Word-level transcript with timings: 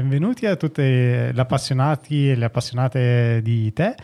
benvenuti 0.00 0.46
a 0.46 0.56
tutti 0.56 0.82
gli 0.82 1.38
appassionati 1.38 2.30
e 2.30 2.34
le 2.34 2.46
appassionate 2.46 3.40
di 3.42 3.70
tè. 3.74 3.94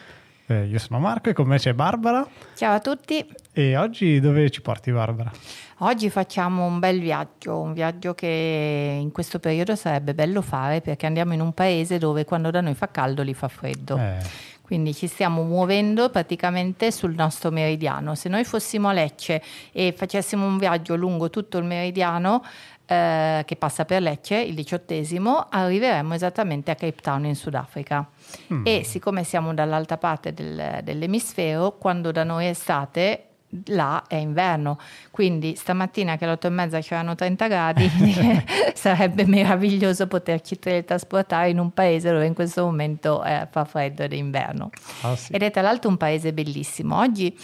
Eh, 0.46 0.67
io 0.67 0.79
sono 0.79 0.99
Marco 0.99 1.30
e 1.30 1.33
con 1.33 1.46
me 1.46 1.57
c'è 1.57 1.72
Barbara. 1.72 2.26
Ciao 2.54 2.75
a 2.75 2.80
tutti. 2.80 3.26
E 3.53 3.79
oggi 3.79 4.21
dove 4.21 4.51
ci 4.51 4.61
porti 4.61 4.93
Barbara? 4.93 5.30
Oggi 5.79 6.11
facciamo 6.11 6.67
un 6.67 6.79
bel 6.79 7.01
viaggio, 7.01 7.59
un 7.59 7.72
viaggio 7.72 8.14
che 8.14 8.98
in 9.01 9.11
questo 9.11 9.38
periodo 9.38 9.74
sarebbe 9.74 10.12
bello 10.14 10.43
fare 10.43 10.82
perché 10.82 11.06
andiamo 11.06 11.32
in 11.32 11.40
un 11.40 11.53
paese 11.54 11.97
dove 11.97 12.26
quando 12.26 12.51
da 12.51 12.60
noi 12.60 12.74
fa 12.74 12.90
caldo 12.90 13.22
lì 13.22 13.33
fa 13.33 13.49
freddo. 13.49 13.97
Eh. 13.97 14.54
Quindi 14.67 14.94
ci 14.94 15.06
stiamo 15.06 15.44
muovendo 15.44 16.10
praticamente 16.10 16.91
sul 16.91 17.15
nostro 17.15 17.52
meridiano. 17.52 18.16
Se 18.16 18.28
noi 18.28 18.42
fossimo 18.42 18.88
a 18.88 18.92
Lecce 18.92 19.41
e 19.70 19.95
facessimo 19.97 20.45
un 20.45 20.59
viaggio 20.59 20.97
lungo 20.97 21.30
tutto 21.30 21.59
il 21.59 21.65
meridiano, 21.65 22.42
eh, 22.87 23.42
che 23.45 23.56
passa 23.56 23.84
per 23.84 24.00
Lecce, 24.00 24.37
il 24.37 24.55
diciottesimo, 24.55 25.46
arriveremo 25.50 26.14
esattamente 26.14 26.70
a 26.70 26.74
Cape 26.74 27.00
Town 27.02 27.24
in 27.27 27.34
Sudafrica. 27.34 28.08
Mm. 28.52 28.64
E 28.64 28.82
siccome 28.84 29.24
siamo 29.24 29.52
dall'alta 29.52 29.98
parte 29.98 30.32
del, 30.32 30.80
dell'emisfero, 30.82 31.77
quando 31.78 32.12
da 32.12 32.24
noi 32.24 32.46
è 32.46 32.50
estate, 32.50 33.27
là 33.66 34.04
è 34.06 34.16
inverno, 34.16 34.78
quindi 35.10 35.54
stamattina 35.56 36.16
che 36.16 36.24
alle 36.24 36.34
8 36.34 36.46
e 36.46 36.50
mezza 36.50 36.80
c'erano 36.80 37.14
30 37.14 37.48
gradi, 37.48 37.91
sarebbe 38.74 39.24
meraviglioso 39.24 40.06
poterci 40.06 40.58
teletrasportare 40.58 41.50
in 41.50 41.58
un 41.58 41.72
paese 41.72 42.10
dove 42.10 42.27
in 42.27 42.34
questo 42.34 42.64
momento 42.64 43.24
eh, 43.24 43.46
fa 43.50 43.64
freddo 43.64 44.02
ed 44.02 44.12
è 44.12 44.16
inverno. 44.16 44.70
Oh, 45.02 45.16
sì. 45.16 45.32
Ed 45.32 45.42
è 45.42 45.50
tra 45.50 45.62
l'altro 45.62 45.91
un 45.91 45.96
paese 45.96 46.32
bellissimo. 46.32 46.98
Oggi 46.98 47.36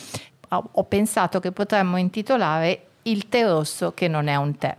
ho, 0.51 0.69
ho 0.71 0.85
pensato 0.85 1.41
che 1.41 1.53
potremmo 1.53 1.97
intitolare 1.97 2.87
Il 3.03 3.29
tè 3.29 3.45
rosso 3.45 3.95
che 3.95 4.07
non 4.09 4.29
è 4.29 4.37
un 4.37 4.57
tè. 4.57 4.77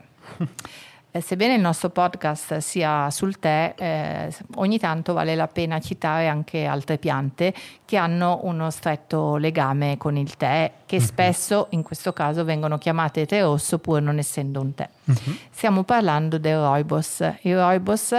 Eh, 1.15 1.21
sebbene 1.21 1.53
il 1.53 1.61
nostro 1.61 1.91
podcast 1.91 2.57
sia 2.57 3.07
sul 3.11 3.37
tè, 3.37 3.75
eh, 3.77 4.35
ogni 4.55 4.79
tanto 4.79 5.13
vale 5.13 5.35
la 5.35 5.47
pena 5.47 5.79
citare 5.79 6.27
anche 6.27 6.65
altre 6.65 6.97
piante 6.97 7.53
che 7.85 7.97
hanno 7.97 8.39
uno 8.45 8.71
stretto 8.71 9.35
legame 9.35 9.97
con 9.97 10.17
il 10.17 10.35
tè, 10.35 10.71
che 10.87 10.95
uh-huh. 10.95 11.01
spesso 11.03 11.67
in 11.69 11.83
questo 11.83 12.13
caso 12.13 12.43
vengono 12.43 12.79
chiamate 12.79 13.27
tè 13.27 13.41
rosso 13.43 13.77
pur 13.77 14.01
non 14.01 14.17
essendo 14.17 14.59
un 14.59 14.73
tè. 14.73 14.89
Uh-huh. 15.03 15.35
Stiamo 15.51 15.83
parlando 15.83 16.39
del 16.39 16.57
rooibos. 16.57 17.19
Il 17.41 17.57
rooibos, 17.57 18.15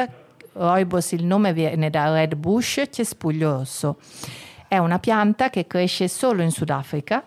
rooibos 0.52 1.10
il 1.10 1.24
nome 1.24 1.52
viene 1.52 1.90
da 1.90 2.12
red 2.12 2.36
bush, 2.36 2.80
cespuglio 2.92 3.56
rosso. 3.56 3.96
È 4.68 4.78
una 4.78 5.00
pianta 5.00 5.50
che 5.50 5.66
cresce 5.66 6.06
solo 6.06 6.42
in 6.42 6.52
Sudafrica 6.52 7.24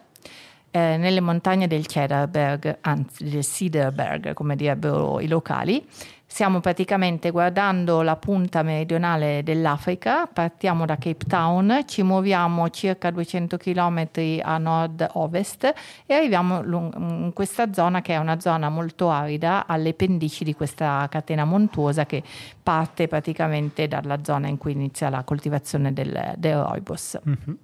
eh, 0.72 0.98
nelle 0.98 1.22
montagne 1.22 1.68
del 1.68 1.86
Cedarberg, 1.86 2.80
anzi 2.82 3.30
del 3.30 3.44
Cedarberg, 3.44 4.34
come 4.34 4.56
direbbero 4.56 5.20
i 5.20 5.28
locali. 5.28 5.86
Stiamo 6.30 6.60
praticamente 6.60 7.32
guardando 7.32 8.02
la 8.02 8.18
punta 8.18 8.62
meridionale 8.62 9.44
dell'Africa, 9.44 10.28
partiamo 10.28 10.86
da 10.86 10.98
Cape 10.98 11.26
Town, 11.26 11.84
ci 11.86 12.04
muoviamo 12.04 12.70
circa 12.70 13.10
200 13.10 13.56
km 13.56 14.10
a 14.42 14.58
nord-ovest 14.58 15.74
e 16.06 16.14
arriviamo 16.14 16.62
in 16.98 17.32
questa 17.34 17.72
zona 17.72 18.02
che 18.02 18.14
è 18.14 18.18
una 18.18 18.42
zona 18.42 18.68
molto 18.68 19.10
arida 19.10 19.66
alle 19.68 19.94
pendici 19.94 20.44
di 20.44 20.54
questa 20.54 21.08
catena 21.10 21.46
montuosa 21.46 22.06
che 22.06 22.22
parte 22.62 23.08
praticamente 23.08 23.88
dalla 23.88 24.20
zona 24.22 24.48
in 24.50 24.58
cui 24.58 24.74
inizia 24.74 25.10
la 25.10 25.24
coltivazione 25.24 25.94
del, 25.94 26.34
del 26.36 26.62
rooibos. 26.62 27.20
Mm-hmm. 27.26 27.58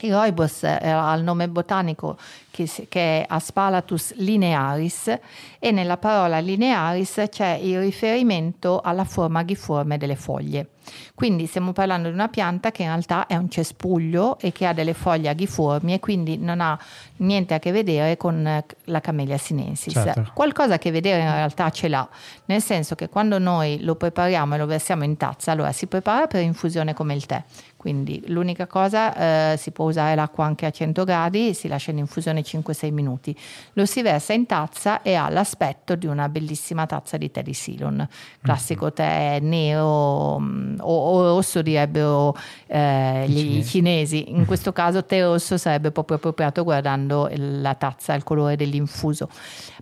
Il 0.00 0.12
rooibos 0.12 0.62
ha 0.62 1.14
il 1.16 1.22
nome 1.24 1.48
botanico 1.48 2.16
che, 2.58 2.86
che, 2.88 3.22
è 3.22 3.24
Aspalatus 3.28 4.14
linearis 4.16 5.16
e 5.60 5.70
nella 5.70 5.96
parola 5.96 6.40
linearis 6.40 7.26
c'è 7.30 7.58
il 7.62 7.78
riferimento 7.78 8.80
alla 8.80 9.04
forma 9.04 9.40
aghiforme 9.40 9.96
delle 9.96 10.16
foglie. 10.16 10.70
Quindi 11.14 11.46
stiamo 11.46 11.72
parlando 11.72 12.08
di 12.08 12.14
una 12.14 12.28
pianta 12.28 12.70
che 12.70 12.82
in 12.82 12.88
realtà 12.88 13.26
è 13.26 13.36
un 13.36 13.50
cespuglio 13.50 14.38
e 14.38 14.52
che 14.52 14.66
ha 14.66 14.72
delle 14.72 14.94
foglie 14.94 15.28
aghiformi 15.28 15.92
e 15.92 16.00
quindi 16.00 16.38
non 16.38 16.60
ha 16.60 16.78
niente 17.16 17.54
a 17.54 17.58
che 17.58 17.72
vedere 17.72 18.16
con 18.16 18.64
la 18.84 19.00
Camellia 19.00 19.38
sinensis. 19.38 19.92
Certo. 19.92 20.30
Qualcosa 20.32 20.74
a 20.74 20.78
che 20.78 20.90
vedere 20.90 21.20
in 21.20 21.30
realtà 21.30 21.70
ce 21.70 21.88
l'ha, 21.88 22.08
nel 22.46 22.62
senso 22.62 22.94
che 22.94 23.08
quando 23.08 23.38
noi 23.38 23.82
lo 23.82 23.96
prepariamo 23.96 24.54
e 24.54 24.58
lo 24.58 24.66
versiamo 24.66 25.04
in 25.04 25.16
tazza, 25.16 25.52
allora 25.52 25.72
si 25.72 25.86
prepara 25.86 26.26
per 26.26 26.42
infusione 26.42 26.94
come 26.94 27.14
il 27.14 27.26
tè. 27.26 27.42
Quindi 27.76 28.24
l'unica 28.26 28.66
cosa, 28.66 29.52
eh, 29.52 29.56
si 29.56 29.70
può 29.70 29.86
usare 29.86 30.14
l'acqua 30.14 30.44
anche 30.44 30.66
a 30.66 30.70
100 30.70 31.04
gradi, 31.04 31.54
si 31.54 31.68
lascia 31.68 31.90
in 31.90 31.98
infusione 31.98 32.42
5-6 32.48 32.92
minuti. 32.92 33.36
Lo 33.74 33.84
si 33.84 34.02
versa 34.02 34.32
in 34.32 34.46
tazza 34.46 35.02
e 35.02 35.14
ha 35.14 35.28
l'aspetto 35.28 35.94
di 35.94 36.06
una 36.06 36.28
bellissima 36.28 36.86
tazza 36.86 37.16
di 37.16 37.30
tè 37.30 37.42
di 37.42 37.54
Ceylon, 37.54 38.06
classico 38.42 38.86
mm-hmm. 38.86 38.94
tè 38.94 39.38
nero 39.40 40.38
mm, 40.38 40.78
o, 40.80 41.10
o 41.10 41.34
rosso 41.34 41.62
direbbero 41.62 42.36
eh, 42.66 43.24
gli 43.28 43.62
cinesi. 43.62 43.68
cinesi. 43.68 44.30
In 44.30 44.46
questo 44.46 44.72
caso 44.72 45.04
tè 45.04 45.22
rosso 45.22 45.56
sarebbe 45.56 45.90
proprio 45.90 46.16
appropriato 46.16 46.64
guardando 46.64 47.28
la 47.34 47.74
tazza, 47.74 48.14
il 48.14 48.22
colore 48.24 48.56
dell'infuso. 48.56 49.28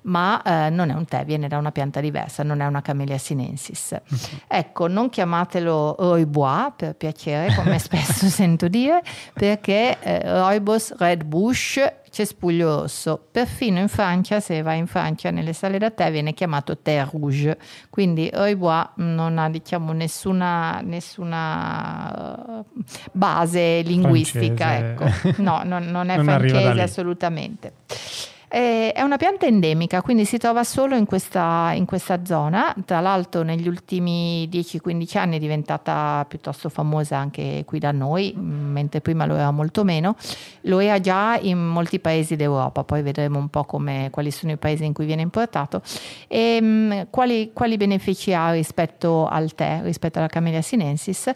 Ma 0.03 0.41
eh, 0.43 0.71
non 0.71 0.91
è 0.91 0.95
un 0.95 1.05
tè, 1.05 1.25
viene 1.25 1.49
da 1.49 1.59
una 1.59 1.73
pianta 1.73 2.01
diversa, 2.01 2.43
non 2.43 2.61
è 2.61 2.67
una 2.67 2.83
Camellia 2.83 3.19
sinensis. 3.19 3.93
Mm-hmm. 3.93 4.39
Ecco, 4.57 4.87
non 4.87 5.09
chiamatelo 5.09 5.97
Roibois 5.99 6.73
per 6.77 6.95
piacere, 6.95 7.55
come 7.55 7.79
spesso 7.79 8.27
sento 8.31 8.69
dire, 8.69 9.03
perché 9.35 9.99
eh, 10.01 10.21
Roibos 10.25 10.95
Red 10.97 11.25
Bush 11.25 11.81
cespuglio 12.17 12.81
rosso. 12.81 13.23
Perfino 13.31 13.79
in 13.79 13.89
Francia, 13.89 14.41
se 14.41 14.63
vai 14.63 14.79
in 14.79 14.87
Francia 14.87 15.31
nelle 15.31 15.53
sale 15.53 15.77
da 15.77 15.91
tè, 15.91 16.11
viene 16.11 16.33
chiamato 16.33 16.79
thé 16.79 17.05
rouge. 17.05 17.59
Quindi 17.91 18.31
Roibois 18.33 18.93
non 18.97 19.37
ha 19.37 19.51
diciamo 19.51 19.93
nessuna, 19.93 20.81
nessuna 20.83 22.65
uh, 22.65 22.65
base 23.13 23.83
linguistica. 23.83 24.77
Ecco. 24.79 25.05
No, 25.43 25.61
non, 25.63 25.85
non 25.91 26.09
è 26.09 26.17
non 26.17 26.25
francese 26.25 26.81
assolutamente. 26.81 27.73
Eh, 28.49 28.93
è 28.93 29.03
una 29.03 29.17
pianta 29.17 29.47
endemica, 29.47 30.03
quindi 30.03 30.25
si 30.25 30.39
trova 30.39 30.63
solo 30.63 30.95
in 30.95 31.05
questa, 31.05 31.73
in 31.75 31.85
questa 31.85 32.25
zona. 32.25 32.75
Tra 32.85 33.01
l'altro 33.01 33.43
negli 33.43 33.67
ultimi 33.67 34.49
10-15 34.51 35.19
anni 35.19 35.37
è 35.37 35.41
diventata 35.41 36.25
piuttosto 36.29 36.69
famosa 36.69 37.17
anche 37.17 37.65
qui 37.67 37.81
da 37.81 37.91
noi, 37.91 38.33
mentre 38.37 39.01
prima 39.01 39.27
lo 39.27 39.35
era 39.35 39.51
molto 39.51 39.83
meno. 39.83 40.15
Lo 40.63 40.79
era 40.79 41.01
già 41.01 41.37
in 41.41 41.59
molti 41.59 41.99
paesi 41.99 42.37
d'Europa, 42.37 42.85
poi 42.85 43.03
vedremo 43.03 43.39
un 43.39 43.49
po' 43.49 43.65
come, 43.65 44.09
quali 44.11 44.31
sono 44.31 44.53
i 44.53 44.57
paesi 44.57 44.85
in 44.85 44.93
cui 44.93 45.07
viene 45.07 45.23
importato. 45.23 45.83
E, 46.29 46.61
mh, 46.61 47.09
quali, 47.11 47.51
quali 47.53 47.77
benefici 47.77 48.33
ha 48.33 48.53
rispetto 48.53 49.27
al 49.27 49.55
tè, 49.55 49.81
rispetto 49.83 50.19
alla 50.19 50.29
Camellia 50.29 50.63
sinensis? 50.63 51.31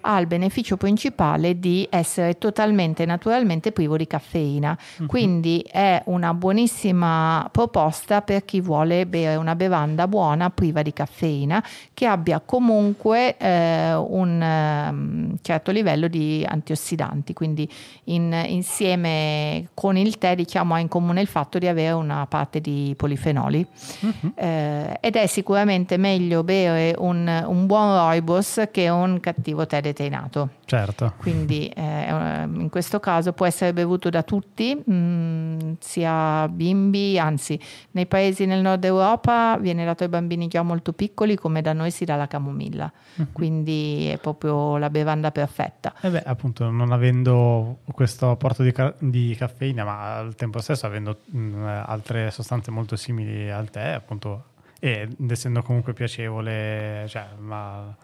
Ha 0.00 0.18
il 0.18 0.26
beneficio 0.26 0.76
principale 0.76 1.58
di 1.58 1.86
essere 1.90 2.38
totalmente 2.38 3.04
naturalmente 3.04 3.72
privo 3.72 3.96
di 3.96 4.06
caffeina, 4.06 4.76
uh-huh. 4.98 5.06
quindi 5.06 5.64
è 5.68 6.00
una 6.06 6.34
buona 6.34 6.54
buonissima 6.56 7.50
proposta 7.52 8.22
per 8.22 8.46
chi 8.46 8.62
vuole 8.62 9.04
bere 9.04 9.36
una 9.36 9.54
bevanda 9.54 10.08
buona 10.08 10.48
priva 10.48 10.80
di 10.80 10.90
caffeina 10.94 11.62
che 11.92 12.06
abbia 12.06 12.40
comunque 12.40 13.36
eh, 13.36 13.92
un 13.92 14.40
um, 14.40 15.36
certo 15.42 15.70
livello 15.70 16.08
di 16.08 16.46
antiossidanti, 16.48 17.34
quindi 17.34 17.70
in, 18.04 18.32
insieme 18.46 19.68
con 19.74 19.98
il 19.98 20.16
tè 20.16 20.34
diciamo 20.34 20.72
ha 20.72 20.78
in 20.78 20.88
comune 20.88 21.20
il 21.20 21.26
fatto 21.26 21.58
di 21.58 21.66
avere 21.66 21.92
una 21.92 22.24
parte 22.26 22.62
di 22.62 22.94
polifenoli 22.96 23.66
uh-huh. 24.00 24.32
eh, 24.34 24.96
ed 24.98 25.14
è 25.14 25.26
sicuramente 25.26 25.98
meglio 25.98 26.42
bere 26.42 26.94
un, 26.96 27.44
un 27.46 27.66
buon 27.66 27.94
rooibos 27.94 28.62
che 28.72 28.88
un 28.88 29.20
cattivo 29.20 29.66
tè 29.66 29.82
deteinato. 29.82 30.48
Certo. 30.66 31.14
Quindi 31.18 31.68
eh, 31.68 32.10
in 32.10 32.68
questo 32.70 32.98
caso 32.98 33.32
può 33.32 33.46
essere 33.46 33.72
bevuto 33.72 34.10
da 34.10 34.24
tutti, 34.24 34.74
mh, 34.74 34.92
mm, 34.92 35.72
sia 35.78 36.48
bimbi, 36.48 37.16
anzi 37.20 37.58
nei 37.92 38.06
paesi 38.06 38.46
nel 38.46 38.62
nord 38.62 38.84
Europa 38.84 39.56
viene 39.58 39.84
dato 39.84 40.02
ai 40.02 40.08
bambini 40.08 40.48
già 40.48 40.62
molto 40.62 40.92
piccoli 40.92 41.36
come 41.36 41.62
da 41.62 41.72
noi 41.72 41.92
si 41.92 42.04
dà 42.04 42.16
la 42.16 42.26
camomilla, 42.26 42.92
uh-huh. 43.14 43.30
quindi 43.30 44.08
è 44.08 44.18
proprio 44.18 44.76
la 44.76 44.90
bevanda 44.90 45.30
perfetta. 45.30 45.94
E 46.00 46.10
beh, 46.10 46.22
appunto 46.26 46.68
non 46.68 46.90
avendo 46.90 47.78
questo 47.92 48.30
apporto 48.32 48.64
di, 48.64 48.72
ca- 48.72 48.94
di 48.98 49.36
caffeina 49.38 49.84
ma 49.84 50.16
al 50.16 50.34
tempo 50.34 50.60
stesso 50.60 50.84
avendo 50.84 51.18
mh, 51.26 51.38
mm, 51.38 51.64
altre 51.86 52.32
sostanze 52.32 52.72
molto 52.72 52.96
simili 52.96 53.48
al 53.52 53.70
tè, 53.70 53.90
appunto, 53.90 54.46
ed 54.80 55.14
essendo 55.30 55.62
comunque 55.62 55.92
piacevole, 55.92 57.06
cioè, 57.08 57.24
ma, 57.38 57.94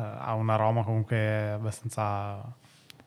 ha 0.00 0.34
un 0.34 0.50
aroma 0.50 0.84
comunque 0.84 1.50
abbastanza 1.52 2.42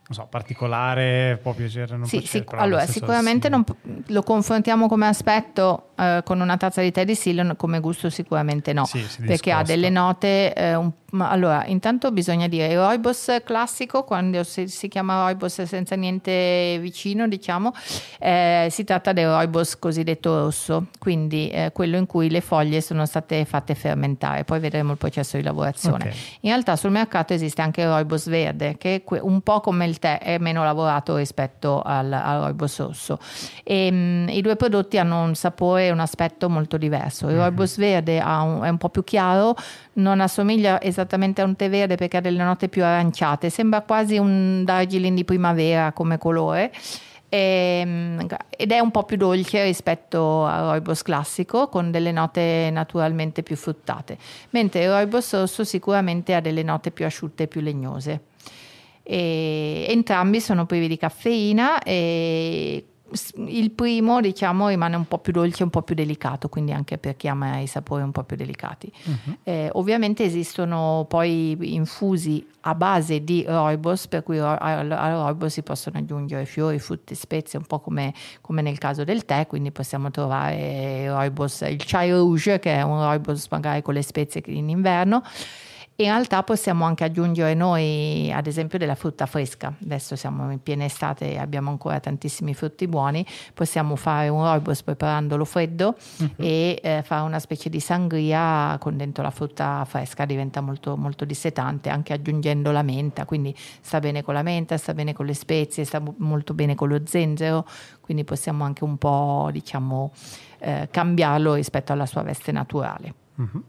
so, 0.10 0.28
particolare, 0.30 1.40
può 1.42 1.54
piacere, 1.54 1.96
non 1.96 2.06
sì, 2.06 2.20
piacere, 2.20 2.46
sì, 2.50 2.56
allora, 2.56 2.86
sicuramente 2.86 3.50
non, 3.50 3.64
lo 4.08 4.24
confrontiamo 4.24 4.88
come 4.88 5.08
aspetto 5.08 5.90
eh, 5.96 6.22
con 6.24 6.40
una 6.40 6.58
tazza 6.58 6.82
di 6.82 6.92
tè 6.92 7.06
di 7.06 7.16
Ceylon, 7.16 7.56
come 7.58 7.80
gusto 7.80 8.10
sicuramente 8.10 8.74
no, 8.74 8.86
sì, 8.86 9.00
perché 9.00 9.26
discosta. 9.26 9.58
ha 9.58 9.64
delle 9.64 9.90
note 9.90 10.54
eh, 10.54 10.76
un 10.76 10.92
ma 11.14 11.30
allora, 11.30 11.66
intanto 11.68 12.12
bisogna 12.12 12.48
dire 12.48 12.68
il 12.68 12.78
Roibos 12.78 13.42
classico, 13.44 14.04
quando 14.04 14.44
si, 14.44 14.68
si 14.68 14.88
chiama 14.88 15.22
Roibos 15.22 15.62
senza 15.62 15.96
niente 15.96 16.80
vicino, 16.82 17.28
diciamo, 17.28 17.72
eh, 18.20 18.68
si 18.72 18.84
tratta 18.84 19.14
del 19.14 19.28
Roibos 19.28 19.78
cosiddetto 19.78 20.40
rosso, 20.40 20.88
quindi 20.98 21.50
eh, 21.50 21.70
quello 21.72 21.98
in 21.98 22.08
cui 22.08 22.32
le 22.32 22.42
foglie 22.42 22.82
sono 22.82 23.06
state 23.06 23.46
fatte 23.46 23.76
fermentare, 23.76 24.44
poi 24.44 24.60
vedremo 24.60 24.92
il 24.92 24.98
processo 24.98 25.38
di 25.38 25.44
lavorazione. 25.44 26.06
Okay. 26.06 26.18
In 26.42 26.50
realtà 26.50 26.76
sul 26.76 26.92
mercato 26.92 27.34
esiste 27.34 27.62
anche 27.62 27.82
il 27.82 27.90
Roibos 27.90 28.28
verde, 28.28 28.78
che 28.78 29.04
è 29.08 29.20
un 29.22 29.42
po' 29.42 29.60
come 29.60 29.86
il 29.86 29.93
tè, 30.00 30.20
è 30.20 30.38
meno 30.38 30.64
lavorato 30.64 31.16
rispetto 31.16 31.82
al, 31.82 32.12
al 32.12 32.42
Roibos 32.42 32.78
rosso. 32.80 33.20
E, 33.64 33.92
mh, 33.92 33.96
mm, 33.96 34.30
I 34.30 34.42
due 34.42 34.56
prodotti 34.56 34.98
hanno 34.98 35.24
un 35.24 35.36
sapore 35.36 35.88
e 35.88 35.92
un 35.92 36.00
aspetto 36.00 36.50
molto 36.50 36.78
diverso. 36.78 37.28
Il 37.28 37.34
mm-hmm. 37.34 37.42
Roibos 37.42 37.78
verde 37.78 38.20
un, 38.20 38.62
è 38.64 38.70
un 38.70 38.78
po' 38.78 38.90
più 38.90 39.04
chiaro, 39.04 39.56
non 39.94 40.22
assomiglia 40.22 40.82
esattamente 40.82 41.42
a 41.42 41.46
un 41.46 41.56
tè 41.56 41.70
verde 41.70 41.96
perché 41.96 42.18
ha 42.18 42.22
delle 42.22 42.44
note 42.44 42.70
più 42.70 42.84
aranciate, 42.84 43.50
sembra 43.50 43.82
quasi 43.82 44.18
un 44.18 44.64
Darjeeling 44.64 45.16
di 45.16 45.26
primavera 45.26 45.92
come 45.92 46.18
colore 46.18 46.72
ehm, 47.34 48.28
ed 48.56 48.72
è 48.72 48.80
un 48.80 48.92
po' 48.92 49.04
più 49.04 49.18
dolce 49.18 49.64
rispetto 49.64 50.46
al 50.46 50.66
Roibos 50.66 51.02
classico 51.02 51.68
con 51.68 51.90
delle 51.90 52.12
note 52.12 52.70
naturalmente 52.72 53.42
più 53.42 53.56
fruttate, 53.56 54.18
mentre 54.52 54.84
il 54.84 54.90
Roibos 54.90 55.34
rosso 55.34 55.64
sicuramente 55.64 56.36
ha 56.36 56.42
delle 56.42 56.62
note 56.62 56.92
più 56.92 57.06
asciutte 57.06 57.44
e 57.44 57.48
più 57.48 57.62
legnose. 57.62 58.22
E 59.04 59.86
entrambi 59.90 60.40
sono 60.40 60.66
privi 60.66 60.88
di 60.88 60.98
caffeina 60.98 61.82
e 61.84 62.86
il 63.48 63.72
primo 63.72 64.22
diciamo 64.22 64.70
rimane 64.70 64.96
un 64.96 65.08
po' 65.08 65.20
più 65.20 65.32
dolce, 65.34 65.64
un 65.64 65.70
po' 65.70 65.82
più 65.82 65.96
delicato, 65.96 66.50
quindi 66.50 66.72
anche 66.72 66.98
per 66.98 67.16
chi 67.16 67.28
ama 67.28 67.60
i 67.60 67.68
sapori 67.68 68.02
un 68.02 68.12
po' 68.12 68.24
più 68.24 68.36
delicati. 68.36 68.92
Uh-huh. 69.04 69.38
Eh, 69.44 69.70
ovviamente 69.74 70.24
esistono 70.24 71.06
poi 71.08 71.58
infusi 71.76 72.46
a 72.62 72.76
base 72.76 73.24
di 73.24 73.44
rooibos, 73.48 74.08
per 74.08 74.24
cui 74.24 74.40
al, 74.40 74.88
rooibos 74.88 75.52
si 75.52 75.62
possono 75.62 76.00
aggiungere 76.00 76.46
fiori, 76.46 76.80
frutti, 76.80 77.14
spezie, 77.16 77.60
un 77.60 77.66
po' 77.66 77.80
come, 77.80 78.14
come 78.42 78.62
nel 78.62 78.78
caso 78.78 79.04
del 79.04 79.26
tè, 79.26 79.48
quindi 79.48 79.72
possiamo 79.72 80.10
trovare 80.12 81.08
rooibos, 81.08 81.62
il 81.62 81.84
chai 81.86 82.12
rouge 82.12 82.60
che 82.60 82.76
è 82.76 82.82
un 82.82 83.02
rooibos 83.02 83.48
magari 83.50 83.82
con 83.82 83.94
le 83.94 84.02
spezie 84.02 84.42
in 84.48 84.70
inverno 84.70 85.24
in 85.96 86.06
realtà 86.06 86.42
possiamo 86.42 86.86
anche 86.86 87.04
aggiungere 87.04 87.54
noi, 87.54 88.32
ad 88.34 88.48
esempio, 88.48 88.80
della 88.80 88.96
frutta 88.96 89.28
fresca. 89.28 89.72
Adesso 89.84 90.16
siamo 90.16 90.52
in 90.52 90.62
piena 90.62 90.86
estate 90.86 91.34
e 91.34 91.38
abbiamo 91.38 91.70
ancora 91.70 92.00
tantissimi 92.00 92.56
frutti 92.56 92.88
buoni. 92.88 93.24
Possiamo 93.54 93.96
fare 93.96 94.28
un 94.30 94.42
rooibos 94.42 94.82
preparandolo 94.82 95.46
freddo 95.46 95.96
uh-huh. 96.18 96.30
e 96.38 96.80
eh, 96.82 97.04
fare 97.06 97.22
una 97.22 97.38
specie 97.38 97.70
di 97.70 97.80
sangria 97.80 98.76
con 98.80 98.98
dentro 98.98 99.22
la 99.22 99.30
frutta 99.30 99.86
fresca. 99.86 100.26
Diventa 100.26 100.62
molto, 100.62 100.98
molto 100.98 101.26
dissetante, 101.26 101.90
anche 101.90 102.14
aggiungendo 102.14 102.72
la 102.72 102.82
menta. 102.82 103.26
Quindi 103.26 103.56
sta 103.56 104.00
bene 104.00 104.24
con 104.24 104.34
la 104.34 104.42
menta, 104.42 104.78
sta 104.78 104.96
bene 104.96 105.14
con 105.14 105.28
le 105.28 105.36
spezie, 105.36 105.86
sta 105.86 106.02
molto 106.18 106.56
bene 106.56 106.74
con 106.74 106.90
lo 106.90 107.02
zenzero. 107.06 107.68
Quindi 108.02 108.24
possiamo 108.24 108.64
anche 108.64 108.84
un 108.84 108.98
po', 108.98 109.50
diciamo, 109.52 110.12
eh, 110.58 110.88
cambiarlo 110.90 111.54
rispetto 111.54 111.94
alla 111.94 112.08
sua 112.08 112.24
veste 112.24 112.52
naturale. 112.52 113.14
Uh-huh. 113.36 113.64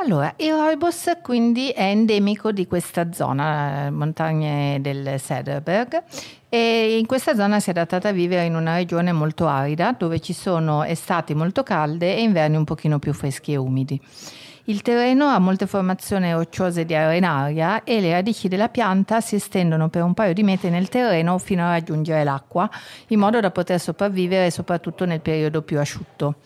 Allora, 0.00 0.32
il 0.36 0.52
rooibos 0.52 1.10
quindi 1.22 1.70
è 1.70 1.82
endemico 1.82 2.52
di 2.52 2.68
questa 2.68 3.12
zona, 3.12 3.90
montagne 3.90 4.78
del 4.80 5.20
Cederberg, 5.20 6.04
e 6.48 6.98
in 6.98 7.04
questa 7.04 7.34
zona 7.34 7.58
si 7.58 7.70
è 7.70 7.72
adattata 7.72 8.10
a 8.10 8.12
vivere 8.12 8.44
in 8.44 8.54
una 8.54 8.76
regione 8.76 9.10
molto 9.10 9.48
arida, 9.48 9.96
dove 9.98 10.20
ci 10.20 10.32
sono 10.32 10.84
estati 10.84 11.34
molto 11.34 11.64
calde 11.64 12.14
e 12.14 12.22
inverni 12.22 12.56
un 12.56 12.62
pochino 12.62 13.00
più 13.00 13.12
freschi 13.12 13.54
e 13.54 13.56
umidi. 13.56 14.00
Il 14.66 14.82
terreno 14.82 15.26
ha 15.26 15.38
molte 15.40 15.66
formazioni 15.66 16.30
rocciose 16.30 16.84
di 16.84 16.94
arenaria 16.94 17.82
e 17.82 18.00
le 18.00 18.12
radici 18.12 18.46
della 18.46 18.68
pianta 18.68 19.20
si 19.20 19.34
estendono 19.34 19.88
per 19.88 20.02
un 20.02 20.14
paio 20.14 20.32
di 20.32 20.44
metri 20.44 20.70
nel 20.70 20.88
terreno 20.88 21.38
fino 21.38 21.64
a 21.64 21.70
raggiungere 21.70 22.22
l'acqua, 22.22 22.70
in 23.08 23.18
modo 23.18 23.40
da 23.40 23.50
poter 23.50 23.80
sopravvivere 23.80 24.52
soprattutto 24.52 25.06
nel 25.06 25.20
periodo 25.20 25.62
più 25.62 25.80
asciutto 25.80 26.36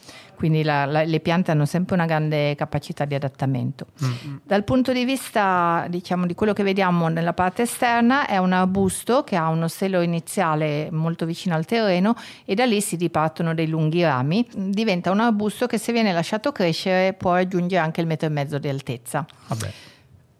quindi 0.42 0.64
la, 0.64 0.86
la, 0.86 1.04
le 1.04 1.20
piante 1.20 1.52
hanno 1.52 1.66
sempre 1.66 1.94
una 1.94 2.04
grande 2.04 2.56
capacità 2.56 3.04
di 3.04 3.14
adattamento. 3.14 3.86
Mm-hmm. 4.02 4.36
Dal 4.42 4.64
punto 4.64 4.92
di 4.92 5.04
vista 5.04 5.86
diciamo, 5.88 6.26
di 6.26 6.34
quello 6.34 6.52
che 6.52 6.64
vediamo 6.64 7.06
nella 7.06 7.32
parte 7.32 7.62
esterna 7.62 8.26
è 8.26 8.38
un 8.38 8.52
arbusto 8.52 9.22
che 9.22 9.36
ha 9.36 9.46
uno 9.50 9.68
stelo 9.68 10.00
iniziale 10.00 10.88
molto 10.90 11.26
vicino 11.26 11.54
al 11.54 11.64
terreno 11.64 12.16
e 12.44 12.56
da 12.56 12.64
lì 12.64 12.80
si 12.80 12.96
dipartono 12.96 13.54
dei 13.54 13.68
lunghi 13.68 14.02
rami, 14.02 14.44
diventa 14.52 15.12
un 15.12 15.20
arbusto 15.20 15.68
che 15.68 15.78
se 15.78 15.92
viene 15.92 16.12
lasciato 16.12 16.50
crescere 16.50 17.12
può 17.12 17.34
raggiungere 17.34 17.80
anche 17.80 18.00
il 18.00 18.08
metro 18.08 18.26
e 18.26 18.30
mezzo 18.30 18.58
di 18.58 18.68
altezza. 18.68 19.24
Vabbè. 19.46 19.72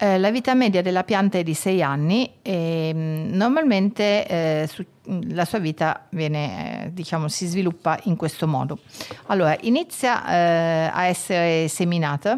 Eh, 0.03 0.19
la 0.19 0.33
vita 0.33 0.53
media 0.55 0.83
della 0.83 1.05
pianta 1.05 1.39
è 1.39 1.45
di 1.45 1.55
6 1.55 1.81
anni 1.81 2.29
e 2.43 2.91
mm, 2.93 3.35
normalmente 3.35 4.27
eh, 4.27 4.67
su, 4.69 4.85
la 5.29 5.45
sua 5.45 5.61
vita 5.61 6.07
viene, 6.09 6.87
eh, 6.87 6.93
diciamo, 6.93 7.29
si 7.29 7.47
sviluppa 7.47 7.97
in 8.05 8.17
questo 8.17 8.49
modo. 8.49 8.81
Allora, 9.27 9.57
inizia 9.61 10.27
eh, 10.27 10.91
a 10.93 11.05
essere 11.07 11.69
seminata 11.69 12.37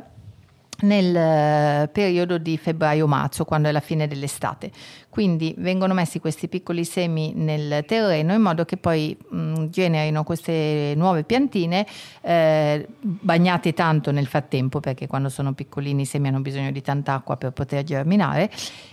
nel 0.81 1.17
eh, 1.17 1.89
periodo 1.91 2.37
di 2.37 2.59
febbraio-marzo, 2.59 3.47
quando 3.47 3.69
è 3.69 3.73
la 3.73 3.81
fine 3.81 4.07
dell'estate. 4.07 4.71
Quindi 5.15 5.55
vengono 5.59 5.95
messi 5.95 6.19
questi 6.19 6.49
piccoli 6.49 6.85
semi 6.85 7.35
nel 7.37 7.85
terreno 7.87 8.35
in 8.35 8.41
modo 8.41 8.65
che 8.65 8.77
poi 8.77 9.17
mh, 9.17 9.67
generino 9.67 10.25
queste 10.25 10.95
nuove 10.97 11.23
piantine 11.23 11.87
eh, 12.21 12.85
bagnate 12.99 13.73
tanto 13.75 14.11
nel 14.11 14.27
frattempo, 14.27 14.81
perché 14.81 15.07
quando 15.07 15.29
sono 15.29 15.53
piccolini 15.53 16.03
i 16.03 16.05
semi 16.05 16.27
hanno 16.27 16.41
bisogno 16.41 16.73
di 16.73 16.83
tanta 16.83 17.13
acqua 17.13 17.37
per 17.37 17.53
poter 17.53 17.85
germinare 17.85 18.51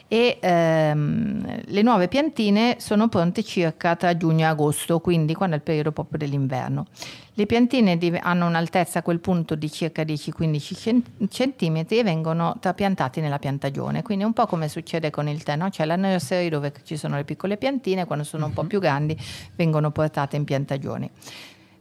e 0.08 0.40
ehm, 0.42 1.62
le 1.68 1.82
nuove 1.82 2.10
piantine 2.10 2.76
sono 2.80 3.08
pronte 3.08 3.44
circa 3.44 3.96
tra 3.96 4.18
giugno 4.18 4.42
e 4.42 4.44
agosto, 4.44 5.00
quindi 5.00 5.34
quando 5.34 5.56
è 5.56 5.58
il 5.58 5.64
periodo 5.64 5.94
proprio 5.94 6.20
dell'inverno. 6.20 6.88
Le 7.34 7.46
piantine 7.46 7.98
hanno 8.20 8.46
un'altezza 8.46 9.00
a 9.00 9.04
quel 9.04 9.22
punto 9.22 9.56
di 9.56 9.72
circa 9.72 10.02
10-15 10.02 11.28
cm 11.30 11.86
e 11.88 12.04
vengono 12.04 12.58
trapiantate 12.60 13.22
nella 13.22 13.40
piantagione, 13.40 14.02
quindi 14.02 14.26
un 14.26 14.34
po' 14.34 14.48
come 14.48 14.68
succede 14.68 15.10
con 15.12 15.30
il 15.30 15.42
tè, 15.44 15.56
no? 15.56 15.70
c'è 15.70 15.86
la 15.86 15.96
nursery 16.12 16.50
dove 16.50 16.72
ci 16.84 16.98
sono 16.98 17.16
le 17.16 17.24
piccole 17.24 17.58
piantine, 17.58 18.06
quando 18.06 18.24
sono 18.24 18.46
un 18.46 18.54
po' 18.54 18.62
mhm. 18.63 18.68
più 18.68 18.80
grandi 18.80 19.18
vengono 19.56 19.92
portate 19.92 20.36
in 20.36 20.44
piantagioni. 20.44 21.10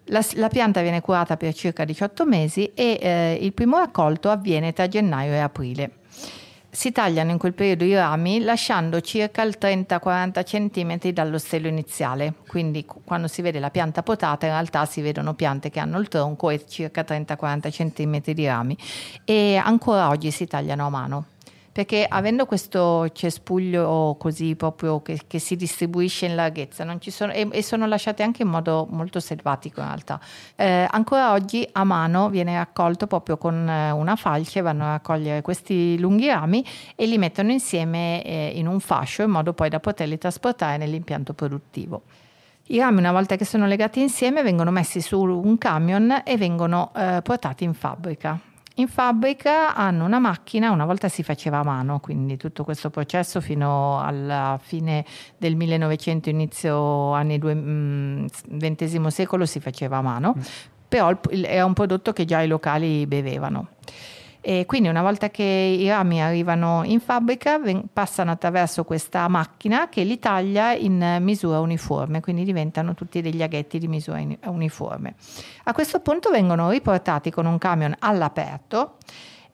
La, 0.07 0.25
la, 0.35 0.49
pianta 0.49 0.81
viene 0.83 1.01
curata 1.01 1.37
per 1.37 1.55
circa 1.55 1.85
18 1.85 2.27
mesi 2.27 2.73
e 2.75 2.99
eh, 3.01 3.39
il 3.41 3.53
primo 3.53 3.79
raccolto 3.79 4.29
avviene 4.31 4.73
tra 4.73 4.89
gennaio 4.89 5.33
e 5.33 5.39
aprile 5.39 5.91
si 6.71 6.93
tagliano 6.93 7.33
in 7.33 7.39
quel 7.39 7.53
periodo 7.53 7.85
i 7.85 7.95
rami 7.95 8.41
lasciando 8.41 9.01
circa 9.01 9.43
il 9.43 9.57
30-40 9.61 10.45
cm 10.45 11.11
dallo 11.13 11.39
stelo 11.39 11.67
iniziale, 11.67 12.35
quindi 12.47 12.87
quando 13.05 13.27
si 13.27 13.43
vede 13.43 13.59
la 13.59 13.71
pianta 13.71 14.03
potata 14.03 14.47
in 14.47 14.53
realtà 14.53 14.85
si 14.87 15.01
vedono 15.01 15.35
piante 15.35 15.69
che 15.69 15.81
hanno 15.81 15.99
il 15.99 16.09
tronco 16.09 16.51
e 16.51 16.65
circa 16.69 17.03
30-40 17.03 17.71
cm 17.71 18.33
di 18.33 18.47
rami 18.47 18.77
e 19.25 19.57
ancora 19.57 20.09
oggi 20.09 20.31
si 20.31 20.47
tagliano 20.47 20.87
a 20.87 20.91
mano 20.91 21.25
perché 21.81 22.05
avendo 22.07 22.45
questo 22.45 23.09
cespuglio 23.09 24.15
così 24.19 24.55
proprio 24.55 25.01
che, 25.01 25.19
che 25.27 25.39
si 25.39 25.57
distribuisce 25.57 26.27
in 26.27 26.35
larghezza 26.35 26.85
sono, 27.07 27.33
e, 27.33 27.49
e, 27.51 27.63
sono 27.63 27.87
lasciate 27.87 28.23
anche 28.23 28.43
in 28.43 28.49
modo 28.49 28.87
molto 28.91 29.19
selvatico 29.19 29.81
in 29.81 29.87
realtà, 29.87 30.21
eh, 30.57 30.87
ancora 30.91 31.33
oggi 31.33 31.67
a 31.73 31.85
mano 31.85 32.29
viene 32.29 32.55
raccolto 32.55 33.07
proprio 33.07 33.39
con 33.39 33.67
eh, 33.67 33.93
una 33.93 34.15
falce, 34.17 34.61
vanno 34.61 34.85
a 34.85 34.91
raccogliere 34.91 35.41
questi 35.41 35.99
lunghi 35.99 36.27
rami 36.27 36.63
e 36.95 37.07
li 37.07 37.17
mettono 37.17 37.51
insieme 37.51 38.23
eh, 38.25 38.53
in 38.57 38.67
un 38.67 38.79
fascio 38.81 39.23
in 39.23 39.31
modo 39.31 39.55
poi 39.55 39.71
da 39.71 39.81
poterli 39.81 40.19
trasportare 40.19 40.77
nell'impianto 40.77 41.33
produttivo. 41.33 42.03
I 42.65 42.79
rami 42.79 42.99
una 42.99 43.13
volta 43.13 43.37
che 43.37 43.47
sono 43.47 43.65
legati 43.65 44.03
insieme 44.03 44.43
vengono 44.43 44.71
messi 44.71 45.01
su 45.01 45.19
un 45.19 45.57
camion 45.57 46.25
e 46.27 46.37
vengono 46.37 46.93
eh, 46.95 47.21
portati 47.23 47.65
in 47.65 47.73
fabbrica. 47.73 48.50
In 48.81 48.89
fabbrica 48.89 49.75
hanno 49.75 50.07
una 50.07 50.19
macchina, 50.19 50.71
una 50.71 50.87
volta 50.87 51.11
si 51.11 51.23
faceva 51.23 51.59
a 51.59 51.63
mano, 51.63 52.01
quindi 52.01 52.39
tutto 52.39 52.65
questo 52.65 52.89
processo 52.89 53.43
fino 53.43 54.01
alla 54.01 54.59
fine 54.59 55.05
del 55.37 55.55
1900, 55.55 56.31
inizio 56.31 57.13
anni 57.13 57.39
XX 57.39 59.07
secolo 59.09 59.45
si 59.45 59.61
faceva 59.61 59.99
a 59.99 60.01
mano, 60.01 60.35
mm. 60.35 60.41
però 60.89 61.15
era 61.31 61.67
un 61.67 61.75
prodotto 61.75 62.15
che 62.15 62.25
già 62.25 62.41
i 62.41 62.49
locali 62.49 63.07
bevevano. 63.07 63.69
E 64.43 64.65
quindi 64.67 64.89
una 64.89 65.03
volta 65.03 65.29
che 65.29 65.43
i 65.43 65.87
rami 65.89 66.23
arrivano 66.23 66.83
in 66.85 67.01
fabbrica 67.01 67.61
passano 67.93 68.31
attraverso 68.31 68.85
questa 68.85 69.29
macchina 69.29 69.89
che 69.89 70.03
li 70.03 70.19
taglia 70.19 70.73
in 70.73 71.19
misura 71.21 71.61
uniforme, 71.61 72.21
quindi 72.21 72.45
diventano 72.45 72.95
tutti 72.95 73.21
degli 73.21 73.43
aghetti 73.43 73.79
di 73.79 73.87
misura 73.87 74.23
uniforme. 74.47 75.15
A 75.65 75.73
questo 75.73 76.01
punto 76.01 76.31
vengono 76.31 76.71
riportati 76.71 77.31
con 77.31 77.45
un 77.45 77.59
camion 77.59 77.95
all'aperto 77.99 78.97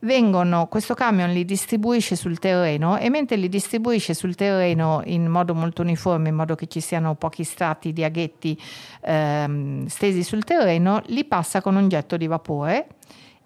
vengono, 0.00 0.66
questo 0.69 0.95
camion 0.95 1.33
li 1.33 1.45
distribuisce 1.45 2.16
sul 2.16 2.38
terreno 2.38 2.97
e 2.99 3.09
mentre 3.09 3.37
li 3.37 3.49
distribuisce 3.49 4.14
sul 4.14 4.35
terreno 4.35 5.02
in 5.05 5.26
modo 5.26 5.55
molto 5.55 5.83
uniforme, 5.83 6.28
in 6.28 6.35
modo 6.35 6.55
che 6.55 6.66
ci 6.66 6.81
siano 6.81 7.14
pochi 7.14 7.45
strati 7.45 7.93
di 7.93 8.05
aghetti 8.05 8.61
ehm, 9.02 9.87
stesi 9.87 10.23
sul 10.23 10.45
terreno, 10.45 11.02
li 11.07 11.25
passa 11.25 11.61
con 11.61 11.76
un 11.76 11.88
getto 11.88 12.16
di 12.16 12.26
vapore 12.26 12.87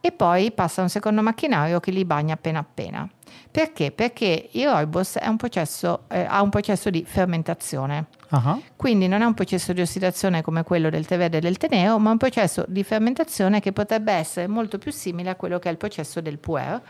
e 0.01 0.13
poi 0.13 0.51
passa 0.53 0.81
un 0.81 0.89
secondo 0.89 1.21
macchinario 1.23 1.79
che 1.79 1.91
li 1.91 2.05
bagna 2.05 2.35
appena 2.35 2.59
appena. 2.59 3.09
Perché? 3.51 3.91
Perché 3.91 4.49
il 4.53 4.67
rooibos 4.67 5.19
un 5.23 5.37
processo, 5.37 6.05
eh, 6.09 6.25
ha 6.29 6.41
un 6.41 6.51
processo 6.51 6.89
di 6.89 7.05
fermentazione. 7.05 8.07
Uh-huh. 8.31 8.63
Quindi 8.77 9.09
non 9.09 9.23
è 9.23 9.25
un 9.25 9.35
processo 9.35 9.73
di 9.73 9.81
ossidazione 9.81 10.41
come 10.43 10.63
quello 10.63 10.89
del 10.89 11.05
tè 11.07 11.19
verde 11.19 11.39
e 11.39 11.41
del 11.41 11.57
tè 11.57 11.69
nero, 11.69 11.99
ma 11.99 12.11
un 12.11 12.17
processo 12.17 12.65
di 12.67 12.83
fermentazione 12.83 13.61
che 13.61 13.73
potrebbe 13.73 14.13
essere 14.13 14.47
molto 14.47 14.79
più 14.79 14.93
simile 14.93 15.31
a 15.31 15.35
quello 15.35 15.59
che 15.59 15.69
è 15.69 15.73
il 15.73 15.79
processo 15.79 16.21
del 16.21 16.39
puer. 16.39 16.81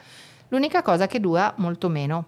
L'unica 0.49 0.83
cosa 0.83 1.07
che 1.07 1.19
dura 1.19 1.52
molto 1.57 1.88
meno, 1.88 2.26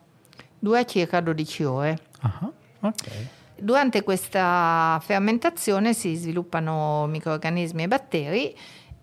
dura 0.59 0.85
circa 0.85 1.21
12 1.21 1.65
ore. 1.65 1.99
Uh-huh. 2.23 2.53
Okay. 2.81 3.29
Durante 3.55 4.03
questa 4.03 4.99
fermentazione 5.05 5.95
si 5.95 6.17
sviluppano 6.17 7.07
microorganismi 7.07 7.85
e 7.85 7.89
batteri 7.89 8.57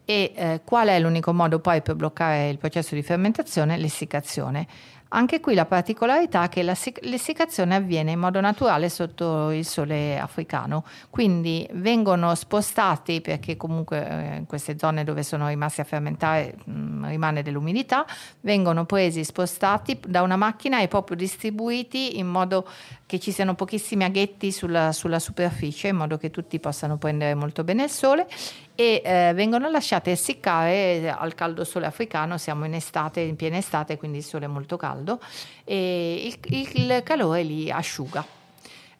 e 0.09 0.31
eh, 0.35 0.61
qual 0.65 0.87
è 0.87 0.99
l'unico 0.99 1.31
modo 1.33 1.59
poi 1.59 1.83
per 1.83 1.93
bloccare 1.93 2.49
il 2.49 2.57
processo 2.57 2.95
di 2.95 3.03
fermentazione? 3.03 3.77
L'essiccazione. 3.77 4.65
Anche 5.09 5.39
qui 5.39 5.53
la 5.53 5.65
particolarità 5.65 6.45
è 6.45 6.49
che 6.49 6.63
l'essiccazione 6.63 7.75
avviene 7.75 8.11
in 8.11 8.19
modo 8.19 8.39
naturale 8.39 8.89
sotto 8.89 9.51
il 9.51 9.65
sole 9.65 10.19
africano, 10.19 10.83
quindi 11.09 11.67
vengono 11.73 12.33
spostati 12.35 13.21
perché 13.21 13.57
comunque 13.57 14.07
eh, 14.07 14.35
in 14.37 14.45
queste 14.45 14.77
zone 14.77 15.03
dove 15.03 15.23
sono 15.23 15.47
rimasti 15.47 15.81
a 15.81 15.83
fermentare 15.83 16.55
mm, 16.67 17.05
rimane 17.05 17.41
dell'umidità, 17.43 18.05
vengono 18.41 18.85
presi, 18.85 19.23
spostati 19.23 19.99
da 20.07 20.21
una 20.21 20.35
macchina 20.37 20.79
e 20.79 20.87
proprio 20.87 21.17
distribuiti 21.17 22.17
in 22.19 22.27
modo 22.27 22.67
che 23.07 23.19
ci 23.19 23.31
siano 23.31 23.55
pochissimi 23.55 24.03
aghetti 24.03 24.51
sulla, 24.51 24.91
sulla 24.91 25.19
superficie 25.19 25.87
in 25.87 25.95
modo 25.95 26.17
che 26.17 26.29
tutti 26.29 26.59
possano 26.59 26.97
prendere 26.97 27.33
molto 27.33 27.63
bene 27.63 27.83
il 27.83 27.89
sole 27.89 28.27
e 28.79 29.01
eh, 29.03 29.33
vengono 29.33 29.69
lasciate 29.69 30.11
essiccare 30.11 31.09
al 31.11 31.35
caldo 31.35 31.65
sole 31.65 31.85
africano, 31.85 32.37
siamo 32.37 32.63
in 32.63 32.73
estate, 32.73 33.19
in 33.19 33.35
piena 33.35 33.57
estate, 33.57 33.97
quindi 33.97 34.19
il 34.19 34.23
sole 34.23 34.45
è 34.45 34.47
molto 34.47 34.77
caldo 34.77 35.19
e 35.65 36.37
il, 36.45 36.71
il 36.77 37.03
calore 37.03 37.43
li 37.43 37.69
asciuga. 37.69 38.38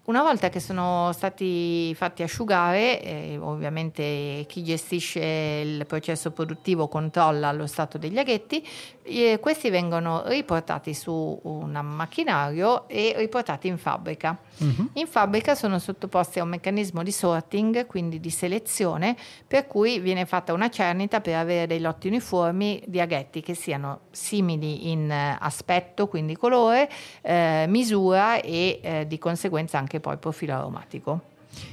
Una 0.10 0.24
volta 0.24 0.50
che 0.50 0.60
sono 0.60 1.12
stati 1.14 1.94
fatti 1.94 2.24
asciugare, 2.24 3.00
eh, 3.00 3.38
ovviamente 3.40 4.44
chi 4.48 4.64
gestisce 4.64 5.20
il 5.64 5.86
processo 5.86 6.32
produttivo 6.32 6.88
controlla 6.88 7.52
lo 7.52 7.68
stato 7.68 8.00
degli 8.00 8.18
aghetti, 8.18 8.68
eh, 9.04 9.38
questi 9.40 9.70
vengono 9.70 10.24
riportati 10.26 10.96
su 10.96 11.40
un 11.44 11.80
macchinario 11.84 12.88
e 12.88 13.14
riportati 13.18 13.68
in 13.68 13.78
fabbrica. 13.78 14.36
Uh-huh. 14.58 14.90
In 14.94 15.06
fabbrica 15.06 15.54
sono 15.54 15.78
sottoposti 15.78 16.40
a 16.40 16.44
un 16.44 16.50
meccanismo 16.50 17.04
di 17.04 17.12
sorting, 17.12 17.86
quindi 17.86 18.20
di 18.20 18.32
selezione, 18.32 19.16
per 19.46 19.68
cui 19.68 20.00
viene 20.00 20.26
fatta 20.26 20.54
una 20.54 20.72
cernita 20.72 21.22
per 21.22 21.36
avere 21.36 21.68
dei 21.68 21.82
lotti 21.82 22.08
uniformi 22.08 22.82
di 22.88 23.00
aghetti 23.00 23.42
che 23.42 23.54
siano 23.54 24.00
simili 24.10 24.90
in 24.90 25.12
aspetto, 25.12 26.08
quindi 26.08 26.36
colore, 26.36 26.90
eh, 27.22 27.66
misura 27.68 28.42
e 28.42 28.80
eh, 28.82 29.06
di 29.06 29.20
conseguenza 29.20 29.78
anche 29.78 29.98
poi 30.00 30.18
profilo 30.18 30.54
aromatico. 30.54 31.22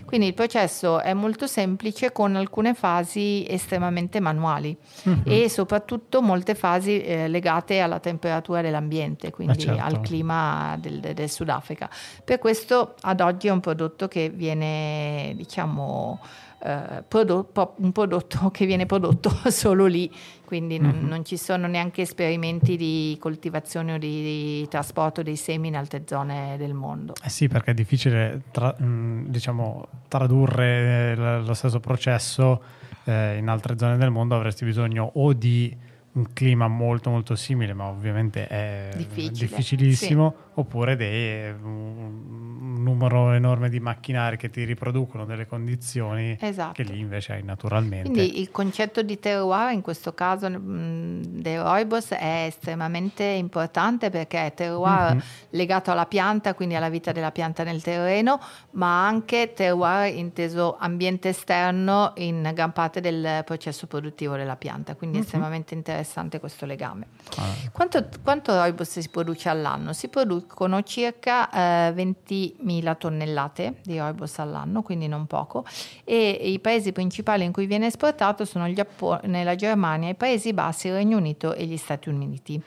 Quindi 0.04 0.28
il 0.28 0.34
processo 0.34 1.00
è 1.00 1.12
molto 1.12 1.46
semplice 1.46 2.10
con 2.12 2.34
alcune 2.34 2.74
fasi 2.74 3.44
estremamente 3.46 4.20
manuali 4.20 4.76
uh-huh. 5.04 5.20
e 5.24 5.48
soprattutto 5.48 6.22
molte 6.22 6.54
fasi 6.54 7.02
eh, 7.02 7.28
legate 7.28 7.80
alla 7.80 7.98
temperatura 7.98 8.62
dell'ambiente, 8.62 9.30
quindi 9.30 9.58
certo. 9.58 9.82
al 9.82 10.00
clima 10.00 10.76
del, 10.80 11.00
del, 11.00 11.30
Sudafrica. 11.30 11.90
Per 12.24 12.38
questo 12.38 12.94
ad 13.02 13.20
oggi 13.20 13.48
è 13.48 13.50
un 13.50 13.60
prodotto 13.60 14.08
che 14.08 14.30
viene, 14.30 15.34
diciamo, 15.36 16.20
eh, 16.62 17.02
prodotto, 17.06 17.74
un 17.78 17.92
prodotto 17.92 18.50
che 18.52 18.66
viene 18.66 18.86
prodotto 18.86 19.30
solo 19.50 19.86
lì 19.86 20.10
quindi 20.46 20.78
non, 20.78 20.92
mm-hmm. 20.92 21.08
non, 21.08 21.24
ci 21.24 21.36
sono 21.36 21.66
neanche 21.66 22.02
esperimenti 22.02 22.76
di 22.76 23.16
coltivazione 23.20 23.94
o 23.94 23.98
di, 23.98 24.22
di, 24.22 24.68
trasporto 24.68 25.22
dei 25.22 25.34
semi 25.34 25.68
in 25.68 25.76
altre 25.76 26.04
zone 26.06 26.54
del 26.56 26.72
mondo. 26.72 27.14
Eh 27.22 27.28
sì, 27.28 27.48
perché 27.48 27.72
è 27.72 27.74
difficile 27.74 28.42
tra, 28.52 28.72
mh, 28.72 29.24
diciamo, 29.26 29.88
tradurre 30.06 31.16
l- 31.16 31.44
lo 31.44 31.52
stesso 31.52 31.80
processo 31.80 32.62
eh, 33.04 33.36
in 33.38 33.48
altre 33.48 33.76
zone 33.76 33.96
del 33.96 34.10
mondo, 34.10 34.36
avresti 34.36 34.64
bisogno 34.64 35.10
o 35.14 35.32
di 35.32 35.76
un 36.16 36.32
clima 36.32 36.66
molto 36.66 37.10
molto 37.10 37.36
simile, 37.36 37.74
ma 37.74 37.88
ovviamente 37.88 38.46
è 38.46 38.88
Difficile. 38.96 39.32
difficilissimo, 39.32 40.34
sì. 40.36 40.60
oppure 40.60 40.96
dei, 40.96 41.50
un 41.50 42.82
numero 42.82 43.32
enorme 43.32 43.68
di 43.68 43.80
macchinari 43.80 44.36
che 44.38 44.48
ti 44.48 44.64
riproducono 44.64 45.26
delle 45.26 45.46
condizioni 45.46 46.36
esatto. 46.40 46.72
che 46.72 46.84
lì 46.84 47.00
invece 47.00 47.34
hai 47.34 47.42
naturalmente. 47.42 48.10
Quindi 48.10 48.40
il 48.40 48.50
concetto 48.50 49.02
di 49.02 49.18
terroir 49.18 49.72
in 49.72 49.82
questo 49.82 50.14
caso 50.14 50.48
mh, 50.48 51.40
dei 51.40 51.56
rooibos 51.58 52.10
è 52.12 52.44
estremamente 52.46 53.24
importante 53.24 54.08
perché 54.08 54.46
è 54.46 54.54
terroir 54.54 55.12
mm-hmm. 55.12 55.18
legato 55.50 55.90
alla 55.90 56.06
pianta, 56.06 56.54
quindi 56.54 56.76
alla 56.76 56.88
vita 56.88 57.12
della 57.12 57.30
pianta 57.30 57.62
nel 57.62 57.82
terreno, 57.82 58.40
ma 58.72 59.06
anche 59.06 59.52
terroir 59.54 60.14
inteso 60.14 60.76
ambiente 60.78 61.28
esterno 61.28 62.12
in 62.16 62.50
gran 62.54 62.72
parte 62.72 63.02
del 63.02 63.42
processo 63.44 63.86
produttivo 63.86 64.36
della 64.36 64.56
pianta, 64.56 64.94
quindi 64.94 65.16
mm-hmm. 65.16 65.26
estremamente 65.26 65.74
interessante 65.74 66.04
interessante 66.06 66.38
questo 66.40 66.64
legame. 66.64 67.08
Ah. 67.36 67.70
Quanto, 67.72 68.08
quanto 68.22 68.54
rooibos 68.54 68.98
si 68.98 69.08
produce 69.08 69.48
all'anno? 69.48 69.92
Si 69.92 70.08
producono 70.08 70.82
circa 70.82 71.50
eh, 71.50 71.92
20.000 71.92 72.96
tonnellate 72.96 73.74
di 73.82 73.98
rooibos 73.98 74.38
all'anno, 74.38 74.82
quindi 74.82 75.08
non 75.08 75.26
poco, 75.26 75.64
e 76.04 76.28
i 76.30 76.58
paesi 76.60 76.92
principali 76.92 77.44
in 77.44 77.52
cui 77.52 77.66
viene 77.66 77.86
esportato 77.86 78.44
sono 78.44 78.72
Giappone, 78.72 79.44
la 79.44 79.54
Germania, 79.54 80.08
i 80.08 80.14
Paesi 80.14 80.52
Bassi, 80.52 80.86
il 80.88 80.94
Regno 80.94 81.16
Unito 81.16 81.52
e 81.54 81.66
gli 81.66 81.76
Stati 81.76 82.08
Uniti. 82.08 82.62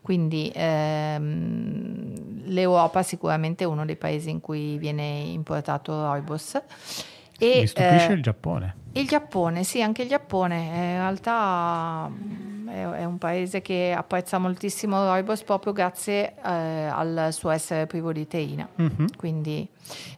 Quindi 0.00 0.52
ehm, 0.54 2.44
l'Europa 2.46 3.02
sicuramente 3.02 3.64
è 3.64 3.66
uno 3.66 3.84
dei 3.84 3.96
paesi 3.96 4.30
in 4.30 4.40
cui 4.40 4.78
viene 4.78 5.02
importato 5.02 5.92
rooibos. 5.92 6.60
E, 7.38 7.60
Mi 7.60 7.66
stupisce 7.66 8.10
eh, 8.10 8.12
il 8.12 8.22
Giappone. 8.22 8.76
Il 8.92 9.08
Giappone, 9.08 9.64
sì, 9.64 9.82
anche 9.82 10.02
il 10.02 10.08
Giappone. 10.08 10.56
Eh, 10.56 10.92
in 10.92 10.98
realtà 10.98 12.08
è, 12.68 13.04
un 13.04 13.18
paese 13.18 13.62
che 13.62 13.94
apprezza 13.96 14.38
moltissimo 14.38 15.00
il 15.00 15.06
rooibos 15.06 15.42
proprio 15.42 15.72
grazie 15.72 16.34
eh, 16.44 16.50
al 16.50 17.28
suo 17.30 17.50
essere 17.50 17.86
privo 17.86 18.12
di 18.12 18.26
teina. 18.26 18.68
Mm-hmm. 18.80 19.06
Quindi 19.16 19.68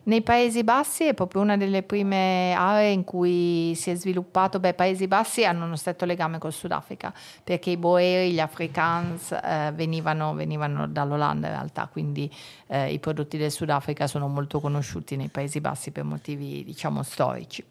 nei 0.04 0.22
Paesi 0.22 0.62
Bassi 0.62 1.04
è 1.04 1.14
proprio 1.14 1.42
una 1.42 1.56
delle 1.56 1.82
prime 1.82 2.54
aree 2.56 2.92
in 2.92 3.04
cui 3.04 3.74
si 3.74 3.90
è 3.90 3.94
sviluppato, 3.94 4.60
beh, 4.60 4.68
i 4.68 4.74
Paesi 4.74 5.08
Bassi 5.08 5.44
hanno 5.44 5.64
uno 5.64 5.76
stretto 5.76 6.04
legame 6.04 6.38
col 6.38 6.52
Sudafrica, 6.52 7.12
perché 7.42 7.70
i 7.70 7.76
boeri, 7.76 8.32
gli 8.32 8.40
afrikaans 8.40 9.32
eh, 9.32 9.72
venivano, 9.74 10.34
venivano, 10.34 10.86
dall'Olanda 10.86 11.48
in 11.48 11.54
realtà, 11.54 11.88
quindi 11.90 12.32
eh, 12.68 12.92
i 12.92 12.98
prodotti 12.98 13.36
del 13.36 13.50
Sudafrica 13.50 14.06
sono 14.06 14.28
molto 14.28 14.60
conosciuti 14.60 15.16
nei 15.16 15.28
Paesi 15.28 15.60
Bassi 15.60 15.90
per 15.90 16.04
motivi, 16.04 16.62
diciamo, 16.64 17.02
storici. 17.02 17.64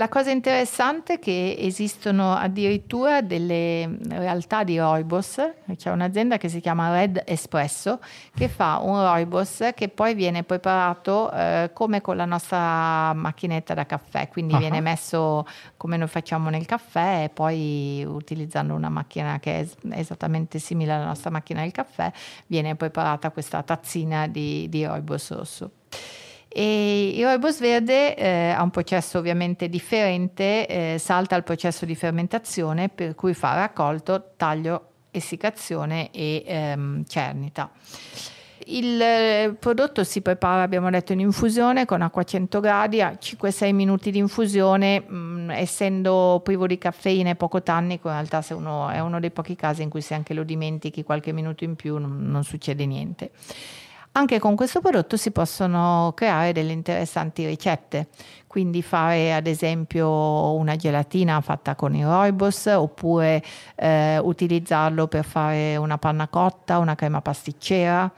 La 0.00 0.08
cosa 0.08 0.30
interessante 0.30 1.12
è 1.12 1.18
che 1.18 1.56
esistono 1.58 2.32
addirittura 2.32 3.20
delle 3.20 3.98
realtà 4.08 4.64
di 4.64 4.78
rooibos, 4.78 5.36
c'è 5.76 5.90
un'azienda 5.90 6.38
che 6.38 6.48
si 6.48 6.60
chiama 6.60 6.90
Red 6.90 7.22
Espresso 7.26 8.00
che 8.34 8.48
fa 8.48 8.78
un 8.82 8.98
rooibos 8.98 9.72
che 9.74 9.90
poi 9.90 10.14
viene 10.14 10.42
preparato 10.42 11.30
eh, 11.30 11.72
come 11.74 12.00
con 12.00 12.16
la 12.16 12.24
nostra 12.24 13.12
macchinetta 13.12 13.74
da 13.74 13.84
caffè, 13.84 14.28
quindi 14.28 14.54
uh-huh. 14.54 14.60
viene 14.60 14.80
messo 14.80 15.46
come 15.76 15.98
noi 15.98 16.08
facciamo 16.08 16.48
nel 16.48 16.64
caffè 16.64 17.24
e 17.24 17.28
poi 17.28 18.02
utilizzando 18.02 18.72
una 18.72 18.88
macchina 18.88 19.38
che 19.38 19.60
è 19.60 19.68
esattamente 19.90 20.58
simile 20.58 20.92
alla 20.92 21.04
nostra 21.04 21.28
macchina 21.28 21.60
del 21.60 21.72
caffè 21.72 22.10
viene 22.46 22.74
preparata 22.74 23.30
questa 23.30 23.62
tazzina 23.62 24.26
di, 24.28 24.66
di 24.70 24.82
rooibos 24.82 25.30
rosso. 25.32 25.70
E 26.52 27.10
il 27.14 27.22
rooibos 27.22 27.60
verde 27.60 28.16
eh, 28.16 28.50
ha 28.50 28.60
un 28.60 28.70
processo 28.70 29.18
ovviamente 29.18 29.68
differente, 29.68 30.66
eh, 30.66 30.98
salta 30.98 31.36
il 31.36 31.44
processo 31.44 31.84
di 31.84 31.94
fermentazione 31.94 32.88
per 32.88 33.14
cui 33.14 33.34
fa 33.34 33.54
raccolto, 33.54 34.32
taglio, 34.36 34.86
essiccazione 35.12 36.10
e 36.10 36.42
ehm, 36.44 37.04
cernita. 37.06 37.70
Il 38.66 39.00
eh, 39.00 39.54
prodotto 39.58 40.02
si 40.04 40.22
prepara, 40.22 40.62
abbiamo 40.62 40.90
detto, 40.90 41.12
in 41.12 41.20
infusione 41.20 41.86
con 41.86 42.02
acqua 42.02 42.22
a 42.22 42.24
100 42.24 42.60
gradi, 42.60 43.00
a 43.00 43.16
5-6 43.18 43.72
minuti 43.72 44.10
di 44.10 44.18
infusione, 44.18 45.00
mh, 45.00 45.14
mm, 45.14 45.50
essendo 45.50 46.40
privo 46.44 46.66
di 46.66 46.78
caffeina 46.78 47.30
e 47.30 47.36
poco 47.36 47.62
tannico, 47.62 48.08
in 48.08 48.14
realtà 48.14 48.44
uno, 48.54 48.88
è 48.90 48.98
uno 48.98 49.18
dei 49.18 49.30
pochi 49.30 49.56
casi 49.56 49.82
in 49.82 49.88
cui 49.88 50.00
se 50.00 50.14
anche 50.14 50.34
lo 50.34 50.42
dimentichi 50.42 51.04
qualche 51.04 51.32
minuto 51.32 51.64
in 51.64 51.76
più 51.76 51.96
non, 51.98 52.28
non 52.28 52.42
succede 52.42 52.86
niente. 52.86 53.30
Anche 54.12 54.40
con 54.40 54.56
questo 54.56 54.80
prodotto 54.80 55.16
si 55.16 55.30
possono 55.30 56.12
creare 56.16 56.52
delle 56.52 56.72
interessanti 56.72 57.46
ricette, 57.46 58.08
quindi 58.48 58.82
fare 58.82 59.32
ad 59.32 59.46
esempio 59.46 60.52
una 60.54 60.74
gelatina 60.74 61.40
fatta 61.40 61.76
con 61.76 61.94
il 61.94 62.04
rooibos 62.04 62.66
oppure 62.66 63.40
eh, 63.76 64.18
utilizzarlo 64.18 65.06
per 65.06 65.24
fare 65.24 65.76
una 65.76 65.96
panna 65.96 66.26
cotta, 66.26 66.78
una 66.78 66.96
crema 66.96 67.20
pasticcera 67.20 68.10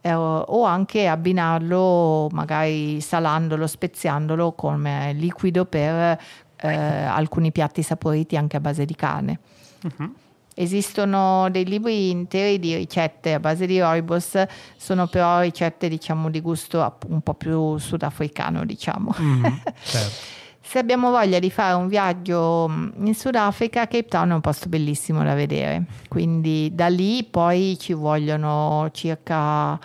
eh, 0.00 0.14
o 0.14 0.64
anche 0.64 1.06
abbinarlo 1.08 2.28
magari 2.32 3.02
salandolo, 3.02 3.66
speziandolo 3.66 4.52
come 4.52 5.12
liquido 5.12 5.66
per 5.66 6.18
eh, 6.56 6.74
alcuni 6.74 7.52
piatti 7.52 7.82
saporiti 7.82 8.38
anche 8.38 8.56
a 8.56 8.60
base 8.60 8.86
di 8.86 8.94
carne. 8.94 9.38
Uh-huh. 9.82 10.14
Esistono 10.54 11.48
dei 11.50 11.64
libri 11.64 12.10
interi 12.10 12.58
di 12.58 12.74
ricette 12.76 13.34
a 13.34 13.40
base 13.40 13.66
di 13.66 13.80
rooibos, 13.80 14.42
sono 14.76 15.08
però 15.08 15.40
ricette 15.40 15.88
diciamo 15.88 16.30
di 16.30 16.40
gusto 16.40 16.96
un 17.08 17.20
po' 17.20 17.34
più 17.34 17.76
sudafricano, 17.78 18.64
diciamo. 18.64 19.14
Mm, 19.20 19.44
certo. 19.82 20.42
Se 20.66 20.78
abbiamo 20.78 21.10
voglia 21.10 21.38
di 21.40 21.50
fare 21.50 21.74
un 21.74 21.88
viaggio 21.88 22.66
mm, 22.68 23.06
in 23.06 23.14
Sudafrica, 23.14 23.86
Cape 23.86 24.06
Town 24.06 24.30
è 24.30 24.34
un 24.34 24.40
posto 24.40 24.68
bellissimo 24.68 25.22
da 25.22 25.34
vedere. 25.34 25.84
Quindi 26.08 26.70
da 26.72 26.88
lì 26.88 27.22
poi 27.22 27.76
ci 27.78 27.92
vogliono 27.92 28.88
circa 28.92 29.78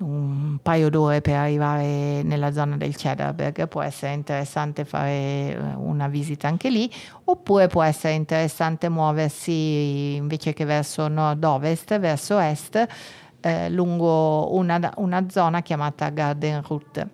un 0.00 0.58
paio 0.62 0.88
d'ore 0.88 1.20
per 1.20 1.34
arrivare 1.34 2.22
nella 2.22 2.52
zona 2.52 2.76
del 2.76 2.96
Cederberg, 2.96 3.68
può 3.68 3.82
essere 3.82 4.12
interessante 4.12 4.84
fare 4.84 5.10
eh, 5.10 5.56
una 5.76 6.08
visita 6.08 6.48
anche 6.48 6.70
lì, 6.70 6.90
oppure 7.24 7.66
può 7.66 7.82
essere 7.82 8.14
interessante 8.14 8.88
muoversi 8.88 10.14
invece 10.16 10.52
che 10.52 10.64
verso 10.64 11.08
nord-ovest, 11.08 11.98
verso 11.98 12.38
est, 12.38 12.86
eh, 13.40 13.70
lungo 13.70 14.54
una, 14.54 14.92
una, 14.96 15.28
zona 15.28 15.62
chiamata 15.62 16.08
Garden 16.08 16.62
Route. 16.66 17.08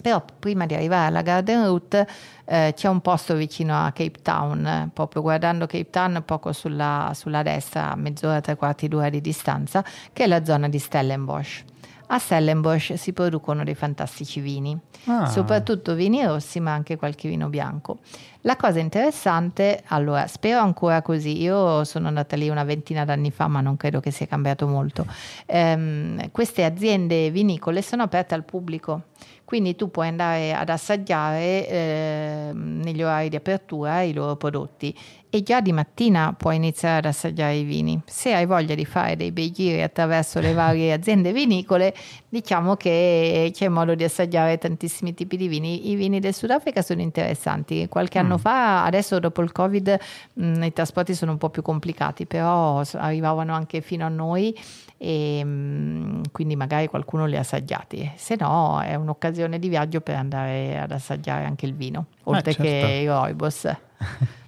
Però 0.00 0.24
prima 0.38 0.64
di 0.64 0.74
arrivare 0.74 1.08
alla 1.08 1.20
Garden 1.20 1.66
Route 1.66 2.06
eh, 2.46 2.72
c'è 2.74 2.88
un 2.88 3.00
posto 3.02 3.34
vicino 3.34 3.84
a 3.84 3.92
Cape 3.92 4.22
Town, 4.22 4.90
proprio 4.94 5.20
guardando 5.20 5.66
Cape 5.66 5.90
Town 5.90 6.22
poco 6.24 6.52
sulla, 6.52 7.12
sulla 7.14 7.42
destra, 7.42 7.92
a 7.92 7.96
mezz'ora, 7.96 8.40
tre 8.40 8.56
quarti 8.56 8.88
d'ora 8.88 9.10
di 9.10 9.20
distanza, 9.20 9.84
che 10.12 10.24
è 10.24 10.26
la 10.26 10.42
zona 10.42 10.68
di 10.68 10.78
Stellenbosch 10.78 11.64
a 12.12 12.18
Stellenbosch 12.18 12.96
si 12.96 13.12
producono 13.12 13.62
dei 13.62 13.74
fantastici 13.74 14.40
vini, 14.40 14.76
ah. 15.06 15.26
soprattutto 15.26 15.94
vini 15.94 16.24
rossi 16.24 16.58
ma 16.58 16.72
anche 16.72 16.96
qualche 16.96 17.28
vino 17.28 17.48
bianco. 17.48 17.98
La 18.42 18.56
cosa 18.56 18.78
interessante, 18.78 19.82
allora 19.88 20.26
spero 20.26 20.60
ancora 20.60 21.02
così, 21.02 21.40
io 21.40 21.84
sono 21.84 22.08
andata 22.08 22.36
lì 22.36 22.48
una 22.48 22.64
ventina 22.64 23.04
d'anni 23.04 23.30
fa 23.30 23.46
ma 23.48 23.60
non 23.60 23.76
credo 23.76 24.00
che 24.00 24.10
sia 24.10 24.26
cambiato 24.26 24.66
molto, 24.66 25.06
ehm, 25.46 26.30
queste 26.30 26.64
aziende 26.64 27.30
vinicole 27.30 27.80
sono 27.82 28.02
aperte 28.02 28.34
al 28.34 28.44
pubblico, 28.44 29.02
quindi 29.44 29.76
tu 29.76 29.90
puoi 29.90 30.08
andare 30.08 30.52
ad 30.52 30.68
assaggiare 30.68 31.68
eh, 31.68 32.50
negli 32.54 33.02
orari 33.02 33.28
di 33.28 33.36
apertura 33.36 34.02
i 34.02 34.12
loro 34.12 34.36
prodotti 34.36 34.96
e 35.30 35.44
già 35.44 35.60
di 35.60 35.72
mattina 35.72 36.34
puoi 36.36 36.56
iniziare 36.56 36.98
ad 36.98 37.04
assaggiare 37.04 37.54
i 37.54 37.62
vini. 37.62 38.02
Se 38.04 38.34
hai 38.34 38.46
voglia 38.46 38.74
di 38.74 38.84
fare 38.84 39.14
dei 39.14 39.30
bei 39.30 39.52
giri 39.52 39.80
attraverso 39.80 40.40
le 40.40 40.52
varie 40.52 40.92
aziende 40.92 41.32
vinicole, 41.32 41.94
diciamo 42.28 42.74
che 42.74 43.50
c'è 43.54 43.68
modo 43.68 43.94
di 43.94 44.02
assaggiare 44.02 44.58
tantissimi 44.58 45.14
tipi 45.14 45.36
di 45.36 45.46
vini. 45.46 45.90
I 45.90 45.94
vini 45.94 46.18
del 46.18 46.34
Sudafrica 46.34 46.82
sono 46.82 47.00
interessanti. 47.00 47.86
Qualche 47.88 48.20
mm. 48.20 48.24
anno 48.24 48.38
fa, 48.38 48.84
adesso 48.84 49.20
dopo 49.20 49.40
il 49.42 49.52
Covid, 49.52 49.98
mh, 50.32 50.44
mm, 50.44 50.62
i 50.64 50.72
trasporti 50.72 51.14
sono 51.14 51.30
un 51.30 51.38
po' 51.38 51.48
più 51.48 51.62
complicati, 51.62 52.26
però 52.26 52.82
arrivavano 52.94 53.54
anche 53.54 53.82
fino 53.82 54.04
a 54.04 54.08
noi 54.08 54.52
e 54.96 55.44
mh, 55.44 55.48
mm, 55.48 56.22
quindi 56.32 56.56
magari 56.56 56.88
qualcuno 56.88 57.26
li 57.26 57.36
ha 57.36 57.40
assaggiati. 57.40 58.10
Se 58.16 58.36
no, 58.36 58.80
è 58.80 58.96
un'occasione 58.96 59.60
di 59.60 59.68
viaggio 59.68 60.00
per 60.00 60.16
andare 60.16 60.76
ad 60.76 60.90
assaggiare 60.90 61.44
anche 61.44 61.66
il 61.66 61.74
vino, 61.74 62.06
oltre 62.24 62.50
eh, 62.50 62.54
certo. 62.54 62.86
che 62.86 62.92
i 62.94 63.06
rooibos. 63.06 63.76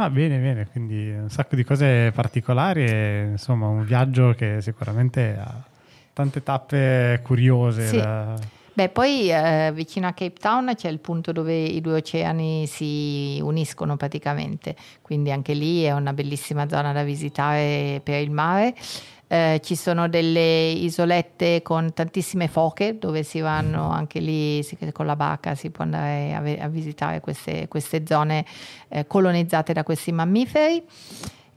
Ah, 0.00 0.08
bene, 0.08 0.38
bene, 0.38 0.66
quindi 0.66 1.10
un 1.10 1.28
sacco 1.28 1.56
di 1.56 1.62
cose 1.62 2.10
particolari 2.14 2.86
e 2.86 3.28
insomma 3.32 3.66
un 3.66 3.84
viaggio 3.84 4.32
che 4.34 4.62
sicuramente 4.62 5.36
ha 5.38 5.62
tante 6.14 6.42
tappe 6.42 7.20
curiose. 7.22 7.86
Sì. 7.86 7.96
Da... 7.98 8.34
Beh, 8.72 8.88
poi 8.88 9.30
eh, 9.30 9.70
vicino 9.74 10.06
a 10.06 10.12
Cape 10.12 10.38
Town 10.40 10.72
c'è 10.74 10.88
il 10.88 11.00
punto 11.00 11.32
dove 11.32 11.54
i 11.54 11.82
due 11.82 11.96
oceani 11.96 12.66
si 12.66 13.40
uniscono 13.42 13.98
praticamente, 13.98 14.74
quindi 15.02 15.32
anche 15.32 15.52
lì 15.52 15.82
è 15.82 15.92
una 15.92 16.14
bellissima 16.14 16.66
zona 16.66 16.92
da 16.92 17.02
visitare 17.02 18.00
per 18.02 18.22
il 18.22 18.30
mare. 18.30 18.74
Eh, 19.32 19.60
ci 19.62 19.76
sono 19.76 20.08
delle 20.08 20.70
isolette 20.70 21.62
con 21.62 21.92
tantissime 21.94 22.48
foche 22.48 22.98
dove 22.98 23.22
si 23.22 23.38
vanno 23.38 23.88
anche 23.88 24.18
lì 24.18 24.60
con 24.90 25.06
la 25.06 25.14
barca 25.14 25.54
si 25.54 25.70
può 25.70 25.84
andare 25.84 26.34
a, 26.34 26.64
a 26.64 26.66
visitare 26.66 27.20
queste, 27.20 27.68
queste 27.68 28.02
zone 28.04 28.44
eh, 28.88 29.06
colonizzate 29.06 29.72
da 29.72 29.84
questi 29.84 30.10
mammiferi 30.10 30.84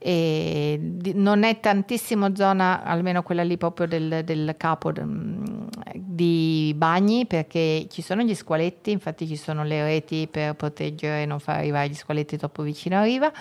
e 0.05 0.77
non 1.13 1.43
è 1.43 1.62
tantissimo 1.62 2.36
zona, 2.36 2.83
almeno 2.83 3.24
quella 3.24 3.41
lì 3.41 3.55
proprio 3.55 3.88
del, 3.88 4.24
del 4.25 4.53
capo 4.57 4.91
mm, 4.91 5.67
di 5.95 6.74
bagni 6.75 7.25
perché 7.25 7.88
ci 7.89 8.01
sono 8.01 8.22
gli 8.24 8.35
squaletti, 8.35 8.92
infatti 8.92 9.25
ci 9.25 9.37
sono 9.37 9.63
le 9.63 9.81
reti 9.81 10.27
per 10.29 10.55
proteggere 10.55 11.22
e 11.22 11.25
non 11.25 11.39
far 11.39 11.59
arrivare 11.59 11.87
gli 11.87 11.94
squaletti 11.94 12.35
troppo 12.35 12.63
vicino 12.63 12.98
a 12.98 13.03
riva 13.03 13.31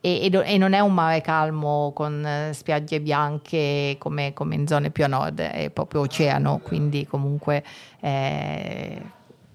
e, 0.00 0.30
e, 0.32 0.42
e 0.44 0.58
non 0.58 0.74
è 0.74 0.78
un 0.78 0.94
mare 0.94 1.20
calmo 1.22 1.90
con 1.92 2.24
eh, 2.24 2.52
spiagge 2.52 3.00
bianche 3.00 3.96
come, 3.98 4.32
come, 4.32 4.54
in 4.54 4.68
zone 4.68 4.90
più 4.90 5.02
a 5.02 5.08
nord, 5.08 5.40
è 5.40 5.70
proprio 5.70 6.02
oceano, 6.02 6.60
quindi 6.62 7.04
comunque 7.04 7.64
è 7.98 9.02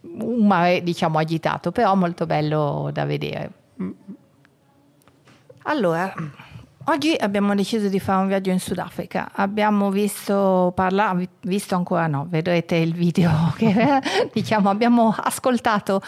un 0.01 0.45
mare 0.45 0.83
diciamo 0.83 1.17
agitato, 1.17 1.71
però 1.71 1.95
molto 1.95 2.25
bello 2.25 2.89
da 2.91 3.05
vedere. 3.05 3.51
Allora, 5.63 6.13
Oggi 6.89 7.13
abbiamo 7.19 7.53
deciso 7.53 7.89
di 7.89 7.99
fare 7.99 8.21
un 8.21 8.27
viaggio 8.27 8.49
in 8.49 8.61
Sudafrica. 8.61 9.31
Abbiamo 9.33 9.91
visto 9.91 10.71
parlare, 10.73 11.27
visto 11.41 11.75
ancora 11.75 12.07
no, 12.07 12.27
vedrete 12.29 12.77
il 12.77 12.93
video 12.93 13.53
che 13.57 13.99
diciamo 14.31 14.69
abbiamo 14.69 15.13
ascoltato 15.13 16.01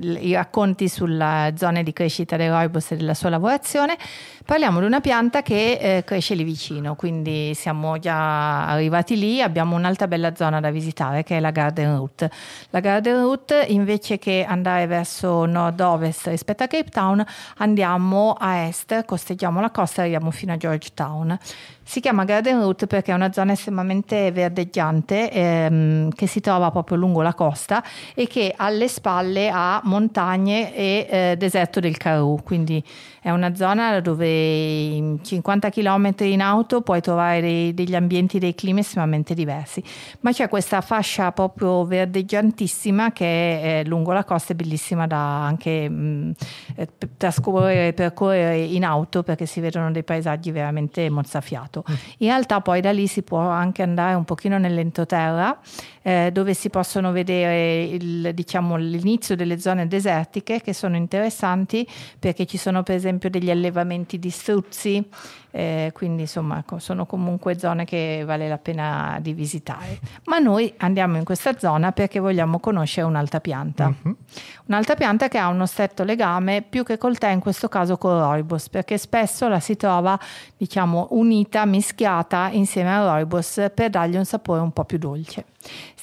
i 0.00 0.32
racconti 0.32 0.88
sulle 0.88 1.52
zone 1.58 1.82
di 1.82 1.92
crescita 1.92 2.36
del 2.36 2.50
rooibos 2.50 2.92
e 2.92 2.96
della 2.96 3.12
sua 3.12 3.28
lavorazione, 3.28 3.98
parliamo 4.44 4.80
di 4.80 4.86
una 4.86 5.00
pianta 5.00 5.42
che 5.42 5.78
eh, 5.80 6.04
cresce 6.04 6.34
lì 6.34 6.44
vicino, 6.44 6.94
quindi 6.96 7.54
siamo 7.54 7.98
già 7.98 8.66
arrivati 8.66 9.18
lì, 9.18 9.40
abbiamo 9.40 9.74
un'altra 9.74 10.06
bella 10.06 10.34
zona 10.34 10.60
da 10.60 10.70
visitare 10.70 11.22
che 11.22 11.38
è 11.38 11.40
la 11.40 11.50
Garden 11.50 11.96
Route. 11.96 12.30
La 12.70 12.80
Garden 12.80 13.22
Route 13.22 13.64
invece 13.68 14.18
che 14.18 14.44
andare 14.46 14.86
verso 14.86 15.46
nord-ovest 15.46 16.26
rispetto 16.26 16.62
a 16.62 16.66
Cape 16.66 16.90
Town 16.90 17.24
andiamo 17.58 18.36
a 18.38 18.66
est, 18.66 19.04
costeggiamo 19.04 19.60
la 19.60 19.70
costa 19.70 20.00
e 20.00 20.00
arriviamo 20.02 20.30
fino 20.30 20.52
a 20.52 20.56
Georgetown. 20.56 21.38
Si 21.86 22.00
chiama 22.00 22.24
Garden 22.24 22.60
Route 22.60 22.86
perché 22.86 23.12
è 23.12 23.14
una 23.14 23.30
zona 23.30 23.52
estremamente 23.52 24.32
verdeggiante 24.32 25.30
ehm, 25.30 26.10
che 26.12 26.26
si 26.26 26.40
trova 26.40 26.70
proprio 26.70 26.96
lungo 26.96 27.20
la 27.20 27.34
costa 27.34 27.84
e 28.14 28.26
che 28.26 28.54
alle 28.56 28.88
spalle 28.88 29.50
ha 29.52 29.80
montagne 29.84 30.74
e 30.74 31.06
eh, 31.10 31.36
deserto 31.36 31.80
del 31.80 31.98
Karoo, 31.98 32.40
quindi 32.42 32.82
è 33.20 33.30
una 33.30 33.54
zona 33.54 34.00
dove 34.00 34.33
in 34.34 35.18
50 35.22 35.70
km 35.70 36.14
in 36.20 36.40
auto 36.40 36.80
puoi 36.80 37.00
trovare 37.00 37.40
dei, 37.40 37.74
degli 37.74 37.94
ambienti, 37.94 38.38
dei 38.38 38.54
climi 38.54 38.80
estremamente 38.80 39.34
diversi, 39.34 39.82
ma 40.20 40.32
c'è 40.32 40.48
questa 40.48 40.80
fascia 40.80 41.32
proprio 41.32 41.84
verdeggiantissima 41.84 43.12
che 43.12 43.80
è 43.80 43.84
lungo 43.84 44.12
la 44.12 44.24
costa, 44.24 44.52
è 44.52 44.56
bellissima 44.56 45.06
da 45.06 45.44
anche 45.44 45.88
mh, 45.88 46.34
eh, 46.76 46.88
trascorrere, 47.16 47.92
percorrere 47.92 48.58
in 48.58 48.84
auto 48.84 49.22
perché 49.22 49.46
si 49.46 49.60
vedono 49.60 49.90
dei 49.90 50.04
paesaggi 50.04 50.50
veramente 50.50 51.08
mozzafiato. 51.10 51.84
Mm. 51.90 51.94
In 52.18 52.28
realtà 52.28 52.60
poi 52.60 52.80
da 52.80 52.92
lì 52.92 53.06
si 53.06 53.22
può 53.22 53.38
anche 53.38 53.82
andare 53.82 54.14
un 54.14 54.24
pochino 54.24 54.58
nell'entroterra 54.58 55.58
eh, 56.06 56.28
dove 56.32 56.52
si 56.52 56.68
possono 56.68 57.12
vedere 57.12 57.82
il, 57.84 58.32
diciamo, 58.34 58.76
l'inizio 58.76 59.34
delle 59.34 59.58
zone 59.58 59.88
desertiche 59.88 60.60
che 60.60 60.74
sono 60.74 60.96
interessanti 60.96 61.88
perché 62.18 62.44
ci 62.44 62.58
sono 62.58 62.82
per 62.82 62.94
esempio 62.94 63.30
degli 63.30 63.50
allevamenti 63.50 64.18
di 64.18 64.28
struzzi, 64.28 65.02
eh, 65.50 65.92
quindi 65.94 66.22
insomma 66.22 66.62
sono 66.76 67.06
comunque 67.06 67.58
zone 67.58 67.86
che 67.86 68.22
vale 68.26 68.48
la 68.48 68.58
pena 68.58 69.18
di 69.22 69.32
visitare. 69.32 69.98
Ma 70.24 70.38
noi 70.38 70.74
andiamo 70.78 71.16
in 71.16 71.24
questa 71.24 71.56
zona 71.56 71.92
perché 71.92 72.18
vogliamo 72.18 72.60
conoscere 72.60 73.06
un'altra 73.06 73.40
pianta. 73.40 73.86
Uh-huh. 73.86 74.16
Un'altra 74.66 74.96
pianta 74.96 75.28
che 75.28 75.38
ha 75.38 75.48
uno 75.48 75.64
stretto 75.64 76.04
legame 76.04 76.60
più 76.60 76.84
che 76.84 76.98
col 76.98 77.16
tè, 77.16 77.30
in 77.30 77.40
questo 77.40 77.68
caso 77.68 77.96
con 77.96 78.18
rooibos, 78.18 78.68
perché 78.68 78.98
spesso 78.98 79.48
la 79.48 79.60
si 79.60 79.76
trova 79.76 80.18
diciamo 80.56 81.08
unita, 81.12 81.64
mischiata 81.64 82.50
insieme 82.50 82.94
al 82.94 83.06
rooibos 83.06 83.70
per 83.74 83.88
dargli 83.88 84.16
un 84.16 84.26
sapore 84.26 84.60
un 84.60 84.72
po' 84.72 84.84
più 84.84 84.98
dolce. 84.98 85.46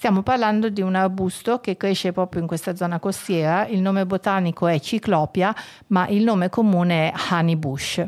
Stiamo 0.01 0.23
parlando 0.23 0.69
di 0.69 0.81
un 0.81 0.95
arbusto 0.95 1.59
che 1.59 1.77
cresce 1.77 2.11
proprio 2.11 2.41
in 2.41 2.47
questa 2.47 2.75
zona 2.75 2.97
costiera, 2.97 3.67
il 3.67 3.81
nome 3.81 4.07
botanico 4.07 4.65
è 4.65 4.79
Ciclopia, 4.79 5.53
ma 5.89 6.07
il 6.07 6.23
nome 6.23 6.49
comune 6.49 7.11
è 7.11 7.13
Honey 7.29 7.55
Bush. 7.55 8.03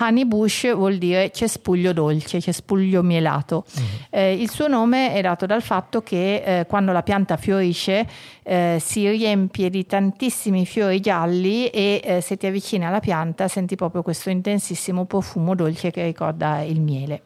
Honey 0.00 0.24
Bush 0.24 0.62
vuol 0.62 0.76
vuol 0.76 0.96
dire 0.96 1.30
cespuglio 1.32 1.92
dolce, 1.92 2.40
cespuglio 2.40 3.02
mielato. 3.02 3.66
Mm-hmm. 3.78 3.88
Eh, 4.08 4.32
il 4.40 4.48
suo 4.48 4.68
nome 4.68 5.12
è 5.12 5.20
dato 5.20 5.44
dal 5.44 5.60
fatto 5.60 6.00
che 6.00 6.60
eh, 6.60 6.66
quando 6.66 6.92
la 6.92 7.02
pianta 7.02 7.36
fiorisce 7.36 8.08
eh, 8.42 8.78
si 8.80 9.06
riempie 9.06 9.68
di 9.68 9.84
tantissimi 9.84 10.64
fiori 10.64 10.98
gialli 11.00 11.66
e 11.66 12.00
eh, 12.02 12.20
se 12.22 12.38
ti 12.38 12.46
avvicini 12.46 12.86
alla 12.86 13.00
pianta 13.00 13.48
senti 13.48 13.76
proprio 13.76 14.00
questo 14.00 14.30
intensissimo 14.30 15.04
profumo 15.04 15.54
dolce 15.54 15.90
che 15.90 16.04
ricorda 16.04 16.62
il 16.62 16.80
miele. 16.80 17.22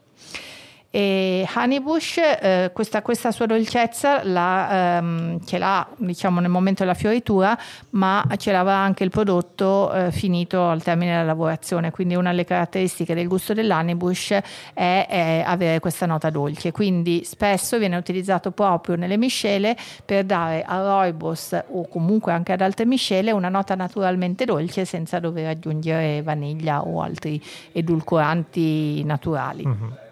E 0.91 1.47
Honeybush, 1.55 2.17
eh, 2.17 2.71
questa, 2.73 3.03
questa, 3.03 3.31
sua 3.31 3.45
dolcezza 3.45 4.25
la, 4.25 4.97
ehm, 4.97 5.45
ce 5.45 5.59
l'ha 5.59 5.87
diciamo, 5.99 6.41
nel 6.41 6.49
momento 6.49 6.83
della 6.83 6.95
fioritura, 6.95 7.59
ma 7.91 8.25
ce 8.39 8.53
l'aveva 8.53 8.77
anche 8.77 9.05
il 9.05 9.11
prodotto 9.11 9.93
eh, 9.93 10.11
finito 10.13 10.67
al 10.67 10.83
termine 10.83 11.11
della 11.11 11.25
lavorazione. 11.25 11.91
Quindi 11.91 12.15
una 12.15 12.31
delle 12.31 12.47
caratteristiche 12.47 13.15
del 13.15 13.29
gusto 13.29 13.53
dell'Honeybush 13.53 14.31
è, 14.73 15.07
è 15.07 15.43
avere 15.47 15.79
questa 15.79 16.07
nota 16.07 16.31
dolce. 16.31 16.73
Quindi 16.73 17.23
spesso 17.23 17.77
viene 17.79 17.97
utilizzato 17.97 18.51
proprio 18.53 18.97
nelle 18.97 19.19
miscele 19.19 19.77
per 20.07 20.25
dare 20.25 20.65
a 20.67 20.81
rooibos 20.81 21.65
o 21.73 21.87
comunque 21.87 22.33
anche 22.33 22.53
ad 22.53 22.63
altre 22.63 22.87
miscele 22.87 23.31
una 23.31 23.51
nota 23.51 23.75
naturalmente 23.75 24.47
dolce 24.47 24.87
senza 24.87 25.19
dover 25.19 25.49
aggiungere 25.49 26.23
vaniglia 26.23 26.81
o 26.81 27.03
altri 27.03 27.43
edulcoranti 27.73 29.05
naturali. 29.05 29.67
Mm-hmm. 29.67 30.07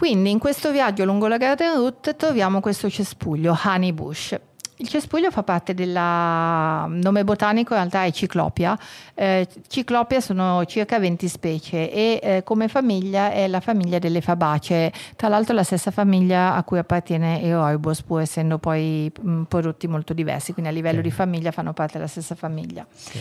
Quindi 0.00 0.30
in 0.30 0.38
questo 0.38 0.72
viaggio 0.72 1.04
lungo 1.04 1.26
la 1.26 1.36
Garden 1.36 1.74
Route 1.74 2.16
troviamo 2.16 2.60
questo 2.60 2.88
cespuglio, 2.88 3.54
Honey 3.66 3.92
Bush. 3.92 4.34
Il 4.76 4.88
cespuglio 4.88 5.30
fa 5.30 5.42
parte 5.42 5.74
del 5.74 5.90
nome 5.92 7.22
botanico, 7.22 7.74
in 7.74 7.80
realtà 7.80 8.04
è 8.04 8.10
Ciclopia. 8.10 8.78
Eh, 9.14 9.46
Ciclopia 9.68 10.22
sono 10.22 10.64
circa 10.64 10.98
20 10.98 11.28
specie 11.28 11.92
e 11.92 12.18
eh, 12.22 12.42
come 12.44 12.68
famiglia 12.68 13.30
è 13.30 13.46
la 13.46 13.60
famiglia 13.60 13.98
delle 13.98 14.22
fabacee, 14.22 14.90
tra 15.16 15.28
l'altro 15.28 15.54
la 15.54 15.64
stessa 15.64 15.90
famiglia 15.90 16.54
a 16.54 16.64
cui 16.64 16.78
appartiene 16.78 17.40
il 17.40 17.52
rooibos, 17.52 18.00
pur 18.00 18.22
essendo 18.22 18.56
poi 18.56 19.12
mh, 19.20 19.42
prodotti 19.42 19.86
molto 19.86 20.14
diversi, 20.14 20.54
quindi 20.54 20.70
a 20.70 20.74
livello 20.74 21.00
okay. 21.00 21.10
di 21.10 21.14
famiglia 21.14 21.50
fanno 21.50 21.74
parte 21.74 21.98
della 21.98 22.08
stessa 22.08 22.34
famiglia. 22.34 22.86
Okay. 23.06 23.20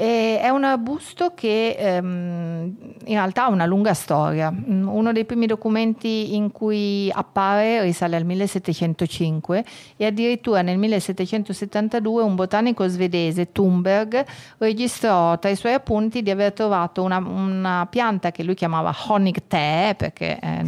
E 0.00 0.38
è 0.38 0.48
un 0.48 0.62
arbusto 0.62 1.32
che 1.34 1.74
ehm, 1.76 2.72
in 3.04 3.14
realtà 3.14 3.46
ha 3.46 3.48
una 3.48 3.66
lunga 3.66 3.94
storia. 3.94 4.48
Mm, 4.48 4.86
uno 4.86 5.10
dei 5.10 5.24
primi 5.24 5.46
documenti 5.46 6.36
in 6.36 6.52
cui 6.52 7.10
appare 7.12 7.82
risale 7.82 8.14
al 8.14 8.24
1705 8.24 9.64
e 9.96 10.06
addirittura 10.06 10.62
nel 10.62 10.78
1772 10.78 12.22
un 12.22 12.36
botanico 12.36 12.86
svedese, 12.86 13.50
Thunberg, 13.50 14.24
registrò 14.58 15.36
tra 15.40 15.50
i 15.50 15.56
suoi 15.56 15.72
appunti 15.72 16.22
di 16.22 16.30
aver 16.30 16.52
trovato 16.52 17.02
una, 17.02 17.16
una 17.18 17.88
pianta 17.90 18.30
che 18.30 18.44
lui 18.44 18.54
chiamava 18.54 18.94
Honigtee, 19.08 19.96
perché 19.96 20.38
eh, 20.40 20.62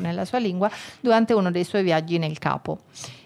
nella 0.00 0.24
sua 0.24 0.38
lingua, 0.38 0.68
durante 0.98 1.34
uno 1.34 1.52
dei 1.52 1.62
suoi 1.62 1.84
viaggi 1.84 2.18
nel 2.18 2.36
Capo 2.38 2.80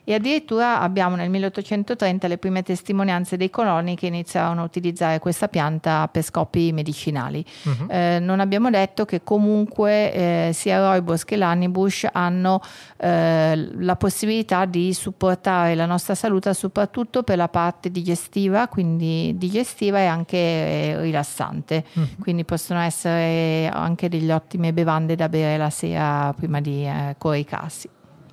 e 0.08 0.14
addirittura 0.14 0.80
abbiamo 0.80 1.16
nel 1.16 1.28
1830 1.28 2.28
le 2.28 2.38
prime 2.38 2.62
testimonianze 2.62 3.36
dei 3.36 3.50
coloni 3.50 3.96
che 3.96 4.06
iniziarono 4.06 4.60
a 4.60 4.64
utilizzare 4.64 5.18
questa 5.18 5.48
pianta 5.48 6.06
per 6.06 6.22
scopi 6.22 6.70
medicinali. 6.72 7.44
Uh-huh. 7.64 7.90
Eh, 7.90 8.18
non 8.20 8.38
abbiamo 8.38 8.70
detto 8.70 9.04
che 9.04 9.24
comunque 9.24 10.12
eh, 10.12 10.50
sia 10.52 10.78
Roibos 10.78 11.24
che 11.24 11.34
l'Anibush 11.34 12.06
hanno 12.12 12.60
eh, 12.98 13.68
la 13.78 13.96
possibilità 13.96 14.64
di 14.64 14.94
supportare 14.94 15.74
la 15.74 15.86
nostra 15.86 16.14
salute 16.14 16.54
soprattutto 16.54 17.24
per 17.24 17.36
la 17.36 17.48
parte 17.48 17.90
digestiva, 17.90 18.68
quindi 18.68 19.34
digestiva 19.36 19.98
e 19.98 20.06
anche 20.06 20.36
eh, 20.36 21.00
rilassante. 21.00 21.84
Uh-huh. 21.94 22.06
Quindi 22.20 22.44
possono 22.44 22.78
essere 22.78 23.68
anche 23.72 24.08
delle 24.08 24.32
ottime 24.32 24.72
bevande 24.72 25.16
da 25.16 25.28
bere 25.28 25.56
la 25.56 25.70
sera 25.70 26.32
prima 26.32 26.60
di 26.60 26.86
eh, 26.86 27.16
coricarsi. 27.18 27.88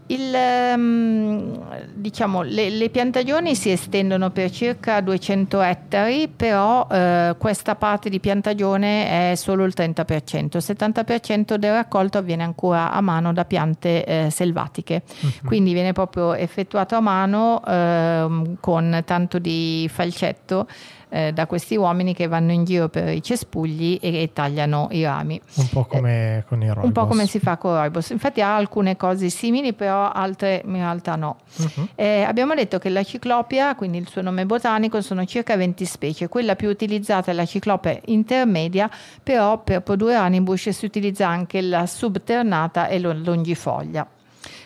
Il, 0.07 0.35
um, 0.75 1.63
diciamo, 1.93 2.41
le, 2.41 2.69
le, 2.69 2.89
piantagioni 2.89 3.55
si 3.55 3.71
estendono 3.71 4.31
per 4.31 4.51
circa 4.51 4.99
200 4.99 5.61
ettari, 5.61 6.27
però 6.27 6.85
eh, 6.91 7.35
questa 7.37 7.75
parte 7.75 8.09
di 8.09 8.19
piantagione 8.19 9.31
è 9.31 9.35
solo 9.35 9.63
il 9.63 9.73
30%, 9.75 10.03
il 10.35 10.49
70% 10.57 11.55
del 11.55 11.71
raccolto 11.71 12.17
avviene 12.17 12.43
ancora 12.43 12.91
a 12.91 12.99
mano 12.99 13.31
da 13.31 13.45
piante 13.45 14.03
eh, 14.03 14.29
selvatiche, 14.29 15.03
uh-huh. 15.21 15.29
quindi 15.45 15.71
viene 15.71 15.93
proprio 15.93 16.33
effettuato 16.33 16.95
a 16.95 16.99
mano 16.99 17.63
eh, 17.65 18.55
con 18.59 19.01
tanto 19.05 19.39
di 19.39 19.89
falcetto 19.91 20.67
eh, 21.13 21.31
da 21.31 21.45
questi 21.45 21.75
uomini 21.75 22.15
che 22.15 22.25
vanno 22.25 22.51
in 22.51 22.63
giro 22.63 22.89
per 22.89 23.09
i 23.09 23.21
cespugli 23.21 23.99
e, 24.01 24.23
e 24.23 24.33
tagliano 24.33 24.87
i 24.91 25.03
rami. 25.03 25.39
Un 25.53 25.69
po' 25.69 25.85
come 25.85 26.37
eh, 26.37 26.43
con 26.47 26.59
i 26.61 26.65
rooibos. 26.65 26.85
Un 26.85 26.91
po' 26.91 27.05
come 27.05 27.27
si 27.27 27.39
fa 27.39 27.57
con 27.57 27.73
i 27.73 27.75
rooibos. 27.75 28.09
Infatti 28.09 28.41
ha 28.41 28.55
alcune 28.55 28.97
cose 28.97 29.29
simili, 29.29 29.73
però 29.73 30.09
altre 30.09 30.63
in 30.65 30.73
realtà 30.73 31.15
no. 31.15 31.37
Uh-huh. 31.57 31.87
Eh, 31.93 32.23
abbiamo 32.23 32.55
detto 32.55 32.79
che 32.79 32.89
la 32.89 33.03
ciclopia, 33.03 33.75
quindi 33.75 33.99
il 33.99 34.07
suo 34.07 34.23
nome 34.23 34.47
botanico, 34.47 35.01
sono 35.01 35.23
circa 35.25 35.55
20 35.55 35.85
specie. 35.85 36.27
Quella 36.27 36.55
più 36.55 36.67
utilizzata 36.67 37.29
è 37.29 37.33
la 37.35 37.45
ciclopia 37.45 37.99
intermedia, 38.05 38.89
però 39.21 39.61
per 39.61 39.83
produrre 39.83 40.15
anibush 40.15 40.69
si 40.69 40.85
utilizza 40.85 41.27
anche 41.27 41.61
la 41.61 41.85
subternata 41.85 42.87
e 42.87 42.99
la 42.99 43.13
longifoglia. 43.13 44.07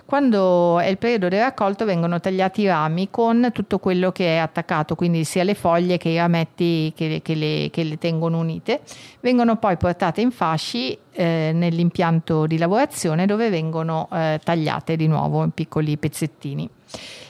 Quando 0.07 0.79
è 0.79 0.87
il 0.87 0.97
periodo 0.97 1.27
del 1.27 1.41
raccolto 1.41 1.83
vengono 1.83 2.21
tagliati 2.21 2.61
i 2.61 2.67
rami 2.67 3.09
con 3.11 3.49
tutto 3.51 3.77
quello 3.77 4.13
che 4.13 4.35
è 4.35 4.37
attaccato, 4.37 4.95
quindi 4.95 5.25
sia 5.25 5.43
le 5.43 5.53
foglie 5.53 5.97
che 5.97 6.07
i 6.07 6.15
rametti 6.15 6.93
che, 6.95 7.19
che, 7.21 7.35
le, 7.35 7.67
che 7.69 7.83
le, 7.83 7.97
tengono 7.97 8.39
unite, 8.39 8.79
vengono 9.19 9.57
poi 9.57 9.75
portate 9.75 10.21
in 10.21 10.31
fasci 10.31 10.97
eh, 11.11 11.51
nell'impianto 11.53 12.47
di 12.47 12.57
lavorazione 12.57 13.25
dove 13.25 13.49
vengono 13.49 14.07
eh, 14.13 14.39
tagliate 14.41 14.95
di 14.95 15.07
nuovo 15.07 15.43
in 15.43 15.51
piccoli 15.51 15.97
pezzettini. 15.97 16.69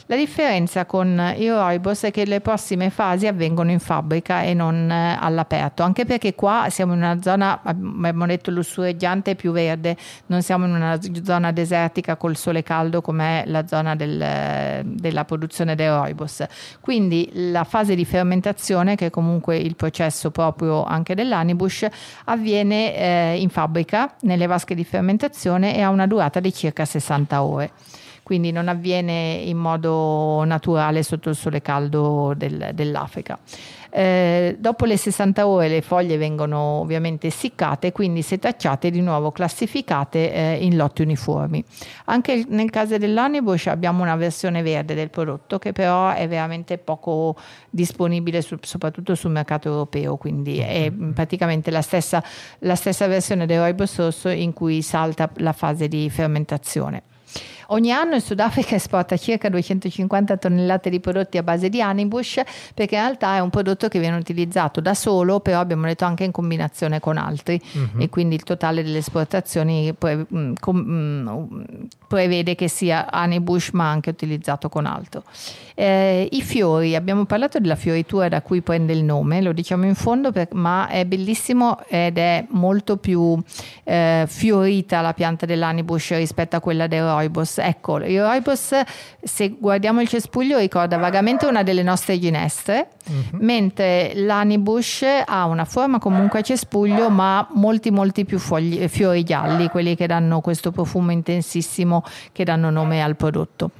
La 0.09 0.15
differenza 0.15 0.85
con 0.85 1.33
i 1.35 1.49
Roibos 1.49 2.03
è 2.03 2.11
che 2.11 2.23
le 2.23 2.39
prossime 2.39 2.89
fasi 2.89 3.27
avvengono 3.27 3.71
in 3.71 3.79
fabbrica 3.79 4.41
e 4.41 4.53
non 4.53 4.89
eh, 4.89 5.17
all'aperto, 5.19 5.83
anche 5.83 6.05
perché 6.05 6.33
qua 6.33 6.67
siamo 6.69 6.93
in 6.93 6.99
una 6.99 7.21
zona, 7.21 7.59
abbiamo 7.61 8.25
detto, 8.25 8.49
lussureggiante 8.49 9.31
e 9.31 9.35
più 9.35 9.51
verde, 9.51 9.97
non 10.27 10.41
siamo 10.43 10.65
in 10.65 10.71
una 10.71 10.97
zona 11.25 11.51
desertica 11.51 12.15
col 12.15 12.37
sole 12.37 12.63
caldo 12.63 13.01
come 13.01 13.43
è 13.43 13.47
la 13.49 13.67
zona 13.67 13.97
del, 13.97 14.83
della 14.85 15.25
produzione 15.25 15.75
dei 15.75 15.89
Roibos. 15.89 16.45
Quindi 16.79 17.29
la 17.33 17.65
fase 17.65 17.93
di 17.93 18.05
fermentazione, 18.05 18.95
che 18.95 19.07
è 19.07 19.09
comunque 19.09 19.57
il 19.57 19.75
processo 19.75 20.31
proprio 20.31 20.85
anche 20.85 21.15
dell'anibush, 21.15 21.85
avviene 22.23 22.95
eh, 22.95 23.41
in 23.41 23.49
fabbrica, 23.49 24.15
nelle 24.21 24.45
vasche 24.45 24.73
di 24.73 24.85
fermentazione 24.85 25.75
e 25.75 25.81
ha 25.81 25.89
una 25.89 26.07
durata 26.07 26.39
di 26.39 26.53
circa 26.53 26.85
60 26.85 27.43
ore 27.43 27.71
quindi 28.27 28.51
non 28.51 28.67
avviene 28.67 29.35
in 29.45 29.55
modo 29.55 30.43
naturale 30.43 31.01
sotto 31.01 31.29
il 31.29 31.35
sole 31.37 31.61
caldo 31.61 32.33
del, 32.35 32.71
dell'Africa. 32.73 33.39
Eh, 33.89 34.57
dopo 34.59 34.83
le 34.83 34.97
60 34.97 35.47
ore 35.47 35.69
le 35.69 35.81
foglie 35.81 36.17
vengono 36.17 36.57
ovviamente 36.81 37.27
essiccate, 37.27 37.93
quindi 37.93 38.21
setacciate 38.21 38.87
e 38.87 38.91
di 38.91 38.99
nuovo 38.99 39.31
classificate 39.31 40.33
eh, 40.33 40.57
in 40.59 40.75
lotti 40.75 41.03
uniformi. 41.03 41.63
Anche 42.07 42.43
nel 42.49 42.69
caso 42.69 42.97
dell'Honeybush 42.97 43.67
abbiamo 43.67 44.03
una 44.03 44.17
versione 44.17 44.61
verde 44.61 44.93
del 44.93 45.09
prodotto 45.09 45.57
che 45.57 45.71
però 45.71 46.11
è 46.11 46.27
veramente 46.27 46.77
poco 46.79 47.33
disponibile 47.69 48.41
su, 48.41 48.57
soprattutto 48.59 49.15
sul 49.15 49.31
mercato 49.31 49.69
europeo, 49.69 50.17
quindi 50.17 50.57
è 50.57 50.91
praticamente 51.13 51.71
la 51.71 51.81
stessa, 51.81 52.21
la 52.59 52.75
stessa 52.75 53.07
versione 53.07 53.45
del 53.45 53.59
rooibos 53.59 53.95
rosso 53.95 54.27
in 54.27 54.51
cui 54.51 54.81
salta 54.81 55.29
la 55.35 55.53
fase 55.53 55.87
di 55.87 56.09
fermentazione. 56.09 57.03
Ogni 57.67 57.91
anno 57.91 58.15
il 58.15 58.21
Sudafrica 58.21 58.75
esporta 58.75 59.17
circa 59.17 59.49
250 59.49 60.37
tonnellate 60.37 60.89
di 60.89 60.99
prodotti 60.99 61.37
a 61.37 61.43
base 61.43 61.69
di 61.69 61.81
honeybush 61.81 62.41
perché 62.73 62.95
in 62.95 63.01
realtà 63.01 63.35
è 63.35 63.39
un 63.39 63.49
prodotto 63.49 63.87
che 63.87 63.99
viene 63.99 64.15
utilizzato 64.17 64.79
da 64.79 64.93
solo, 64.93 65.39
però 65.39 65.59
abbiamo 65.59 65.85
detto 65.85 66.05
anche 66.05 66.23
in 66.23 66.31
combinazione 66.31 66.99
con 66.99 67.17
altri 67.17 67.59
uh-huh. 67.73 68.01
e 68.01 68.09
quindi 68.09 68.35
il 68.35 68.43
totale 68.43 68.83
delle 68.83 68.99
esportazioni 68.99 69.93
pre- 69.93 70.25
mm, 70.33 70.53
com- 70.59 70.85
mm, 70.87 71.27
prevede 72.07 72.55
che 72.55 72.67
sia 72.67 73.07
honeybush 73.11 73.71
ma 73.71 73.89
anche 73.89 74.09
utilizzato 74.11 74.69
con 74.69 74.85
altro. 74.85 75.23
Eh, 75.75 76.27
I 76.31 76.41
fiori, 76.41 76.95
abbiamo 76.95 77.25
parlato 77.25 77.59
della 77.59 77.75
fioritura 77.75 78.29
da 78.29 78.41
cui 78.41 78.61
prende 78.61 78.93
il 78.93 79.03
nome, 79.03 79.41
lo 79.41 79.51
diciamo 79.51 79.85
in 79.85 79.93
fondo, 79.93 80.31
per, 80.31 80.47
ma 80.53 80.87
è 80.87 81.05
bellissimo 81.05 81.79
ed 81.87 82.17
è 82.17 82.45
molto 82.49 82.97
più 82.97 83.39
eh, 83.83 84.25
fiorita 84.27 85.01
la 85.01 85.13
pianta 85.13 85.45
dell'anibush 85.45 86.15
rispetto 86.15 86.55
a 86.55 86.59
quella 86.59 86.87
del 86.87 87.03
Ecco, 87.57 87.97
rooibos, 87.97 88.71
se 89.21 89.55
guardiamo 89.59 90.01
il 90.01 90.07
cespuglio, 90.07 90.57
ricorda 90.57 90.97
vagamente 90.97 91.45
una 91.45 91.63
delle 91.63 91.83
nostre 91.83 92.19
ginestre, 92.19 92.89
uh-huh. 93.05 93.37
mentre 93.39 94.13
l'anibush 94.15 95.05
ha 95.25 95.45
una 95.45 95.65
forma 95.65 95.99
comunque 95.99 96.39
a 96.39 96.41
cespuglio, 96.41 97.09
ma 97.09 97.47
molti, 97.51 97.91
molti 97.91 98.25
più 98.25 98.39
fogli, 98.39 98.87
fiori 98.87 99.23
gialli, 99.23 99.69
quelli 99.69 99.95
che 99.95 100.07
danno 100.07 100.41
questo 100.41 100.71
profumo 100.71 101.11
intensissimo 101.11 102.03
che 102.31 102.43
danno 102.43 102.69
nome 102.69 103.01
al 103.01 103.15
prodotto. 103.15 103.71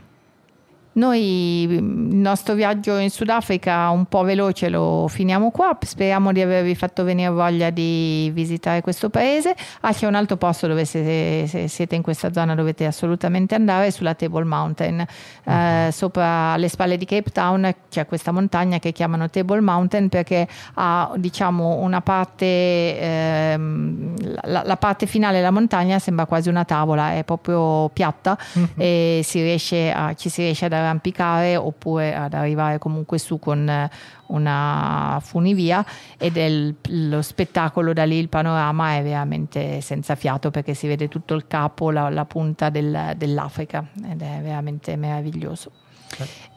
Noi 0.98 1.62
il 1.62 1.84
nostro 1.84 2.56
viaggio 2.56 2.98
in 2.98 3.12
Sudafrica 3.12 3.90
un 3.90 4.06
po' 4.06 4.24
veloce 4.24 4.68
lo 4.68 5.08
finiamo 5.08 5.52
qua, 5.52 5.78
speriamo 5.80 6.32
di 6.32 6.42
avervi 6.42 6.74
fatto 6.74 7.04
venire 7.04 7.30
voglia 7.30 7.70
di 7.70 8.32
visitare 8.34 8.82
questo 8.82 9.12
paese. 9.12 9.56
Ah, 9.82 9.94
c'è 9.94 10.08
un 10.08 10.16
altro 10.16 10.38
posto 10.38 10.66
dove 10.66 10.86
se, 10.86 11.46
se 11.48 11.68
siete 11.68 11.94
in 11.94 12.02
questa 12.02 12.34
zona 12.34 12.56
dovete 12.56 12.88
assolutamente 12.88 13.54
andare, 13.54 13.92
sulla 13.92 14.16
Table 14.16 14.44
Mountain, 14.44 15.06
eh, 15.44 15.90
sopra 15.92 16.58
le 16.58 16.68
spalle 16.68 16.98
di 16.98 17.06
Cape 17.06 17.30
Town 17.30 17.76
c'è 17.90 18.08
questa 18.08 18.32
montagna 18.32 18.80
che 18.80 18.92
chiamano 18.92 19.30
Table 19.30 19.62
Mountain 19.62 20.10
perché 20.10 20.48
ha 20.74 21.12
diciamo 21.16 21.76
una 21.76 22.02
parte, 22.02 23.00
ehm, 23.00 24.16
la, 24.46 24.64
la, 24.66 24.78
parte 24.78 25.06
finale 25.06 25.38
della 25.38 25.52
montagna 25.52 26.00
sembra 26.00 26.26
quasi 26.26 26.50
una 26.50 26.66
tavola, 26.66 27.14
è 27.14 27.24
proprio 27.24 27.88
piatta 27.90 28.36
uh-huh. 28.54 28.70
e 28.78 29.22
si 29.24 29.44
riesce 29.44 29.92
a, 29.92 30.16
ci 30.16 30.30
si 30.30 30.42
riesce 30.42 30.66
ad 30.66 30.74
arrampicare 30.88 31.56
oppure 31.56 32.16
ad 32.16 32.34
arrivare 32.34 32.80
comunque 32.80 33.18
su 33.18 33.40
con 33.40 33.68
eh, 33.68 33.90
una 34.28 35.20
funivia 35.22 35.86
ed 36.18 36.38
è 36.38 36.50
lo 36.90 37.22
spettacolo 37.22 37.94
da 37.94 38.06
lì, 38.06 38.18
il 38.18 38.30
panorama 38.30 38.96
è 38.96 39.04
veramente 39.04 39.82
senza 39.82 40.16
fiato 40.16 40.52
perché 40.52 40.74
si 40.74 40.88
vede 40.88 41.08
tutto 41.08 41.34
il 41.34 41.48
capo, 41.48 41.92
la, 41.92 42.10
la 42.10 42.26
punta 42.26 42.70
del, 42.70 43.14
dell'Africa 43.16 43.86
ed 44.10 44.22
è 44.22 44.40
veramente 44.42 44.96
meraviglioso. 44.96 45.72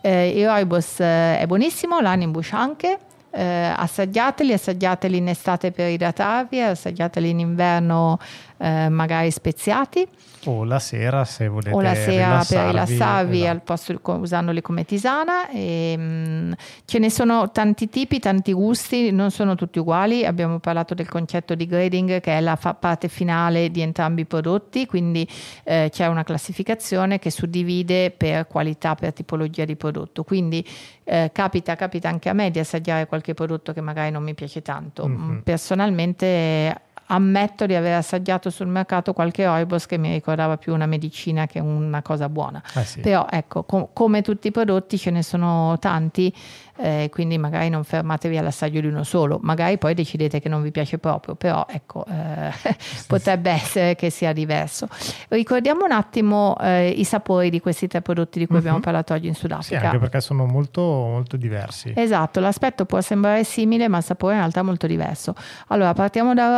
Eh, 0.01 0.31
il 0.31 0.47
Roibos 0.47 1.01
eh, 1.01 1.39
è 1.39 1.47
buonissimo, 1.47 2.01
l'Animbush 2.01 2.53
anche. 2.53 2.99
Eh, 3.33 3.73
assaggiateli, 3.77 4.53
assaggiateli 4.53 5.17
in 5.17 5.29
estate 5.29 5.71
per 5.71 5.89
idratarvi, 5.89 6.61
assaggiateli 6.61 7.31
in 7.31 7.39
inverno 7.39 8.19
eh, 8.61 8.89
magari 8.91 9.31
speziati. 9.31 10.07
O 10.45 10.65
la 10.65 10.79
sera 10.79 11.25
se 11.25 11.49
volete 11.49 11.75
O 11.75 11.81
la 11.81 11.95
sera 11.95 12.45
per 12.47 12.67
rilassarvi 12.67 13.39
esatto. 13.39 13.51
al 13.51 13.63
posto, 13.63 14.01
usandoli 14.21 14.61
come 14.61 14.85
tisana. 14.85 15.49
E, 15.49 15.97
mh, 15.97 16.03
mm, 16.03 16.53
ce 16.85 16.99
ne 16.99 17.11
sono 17.11 17.51
tanti 17.51 17.89
tipi, 17.89 18.19
tanti 18.19 18.53
gusti, 18.53 19.11
non 19.13 19.31
sono 19.31 19.55
tutti 19.55 19.79
uguali. 19.79 20.25
Abbiamo 20.27 20.59
parlato 20.59 20.95
del 20.95 21.09
concetto 21.09 21.55
di 21.55 21.67
grading 21.67 22.21
che 22.21 22.37
è 22.37 22.41
la 22.41 22.57
fa- 22.57 22.75
parte 22.75 23.09
finale 23.09 23.71
di 23.71 23.81
entrambi 23.81 24.23
i 24.23 24.27
prodotti, 24.27 24.87
quindi 24.87 25.27
eh, 25.65 25.89
c'è 25.91 26.07
una 26.07 26.23
classificazione 26.23 27.19
che 27.19 27.31
suddivide 27.31 28.11
per 28.11 28.47
qualità, 28.47 28.95
per 28.95 29.13
tipologia 29.13 29.65
di 29.65 29.77
prodotto. 29.77 30.23
Quindi 30.23 30.67
eh, 31.05 31.31
capita, 31.33 31.77
capita 31.77 32.09
anche 32.09 32.29
a 32.29 32.35
me 32.35 32.51
di 32.51 32.59
assaggiare 32.59 33.07
qualche 33.07 33.35
prodotto 33.35 33.73
che 33.73 33.81
magari 33.81 34.11
non 34.11 34.23
mi 34.23 34.35
piace 34.35 34.63
tanto. 34.63 35.07
Mm-hmm. 35.07 35.39
Personalmente 35.39 36.89
ammetto 37.11 37.67
di 37.67 37.75
aver 37.75 37.95
assaggiato 37.95 38.51
sul 38.51 38.69
mercato 38.69 39.13
qualche 39.13 39.47
Oibos 39.47 39.87
che 39.87 39.99
mi 39.99 40.13
ricordava 40.13 40.57
più 40.57 40.73
una 40.73 40.87
medicina 40.87 41.47
che 41.47 41.59
una 41.59 42.03
cosa 42.03 42.29
buona. 42.29 42.63
Eh 42.75 42.85
sì. 42.85 43.01
Però 43.01 43.27
ecco, 43.29 43.65
com- 43.65 43.89
come 43.93 44.23
tutti 44.23 44.49
i 44.49 44.51
prodotti 44.51 44.97
ce 44.97 45.11
ne 45.11 45.23
sono 45.23 45.77
tanti 45.79 46.33
eh, 46.81 47.09
quindi 47.11 47.37
magari 47.37 47.69
non 47.69 47.85
fermatevi 47.85 48.39
all'assaggio 48.39 48.81
di 48.81 48.87
uno 48.87 49.05
solo, 49.05 49.39
magari 49.43 49.77
poi 49.77 49.95
decidete 49.95 50.41
che 50.41 50.49
non 50.49 50.63
vi 50.63 50.71
piace 50.71 50.99
proprio, 50.99 51.35
però 51.35 51.67
ecco, 51.69 52.05
eh, 52.07 52.51
potrebbe 53.07 53.51
essere 53.51 53.95
che 53.95 54.09
sia 54.11 54.33
diverso. 54.33 54.89
Ricordiamo 55.29 55.85
un 55.85 55.93
attimo 55.93 56.57
eh, 56.59 56.89
i 56.89 57.05
sapori 57.05 57.51
di 57.51 57.61
questi 57.61 57.87
tre 57.87 58.01
prodotti 58.01 58.39
di 58.39 58.47
cui 58.47 58.55
uh-huh. 58.55 58.61
abbiamo 58.61 58.81
parlato 58.81 59.13
oggi 59.13 59.27
in 59.27 59.35
Sudafrica. 59.35 59.79
Sì, 59.79 59.87
anche 59.87 59.99
perché 59.99 60.21
sono 60.21 60.47
molto, 60.47 60.81
molto 60.81 61.37
diversi. 61.37 61.93
Esatto, 61.95 62.41
l'aspetto 62.41 62.87
può 62.87 63.01
sembrare 63.01 63.45
simile, 63.45 63.89
ma 63.89 63.99
il 63.99 64.05
sapore 64.05 64.35
in 64.35 64.41
realtà 64.41 64.61
è 64.61 64.65
molto 64.65 64.87
diverso. 64.87 65.35
Allora, 65.69 65.93
partiamo 65.93 66.33
da 66.33 66.49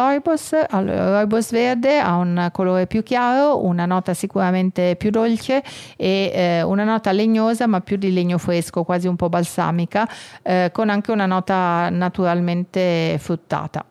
Roibos. 0.43 0.53
Allora, 0.71 1.11
Roibos 1.11 1.51
verde 1.51 1.99
ha 1.99 2.17
un 2.17 2.49
colore 2.53 2.87
più 2.87 3.03
chiaro, 3.03 3.65
una 3.65 3.87
nota 3.87 4.15
sicuramente 4.15 4.97
più 4.97 5.11
dolce 5.11 5.63
e 5.97 6.33
eh, 6.35 6.63
una 6.63 6.85
nota 6.85 7.13
legnosa, 7.13 7.67
ma 7.67 7.81
più 7.81 7.97
di 7.97 8.13
legno 8.13 8.39
fresco, 8.39 8.83
quasi 8.83 9.07
un 9.07 9.17
po' 9.17 9.29
balsamica 9.29 10.09
eh, 10.43 10.71
con 10.73 10.89
anche 10.91 11.13
una 11.13 11.27
nota 11.27 11.89
naturalmente 11.91 13.17
fruttata. 13.19 13.85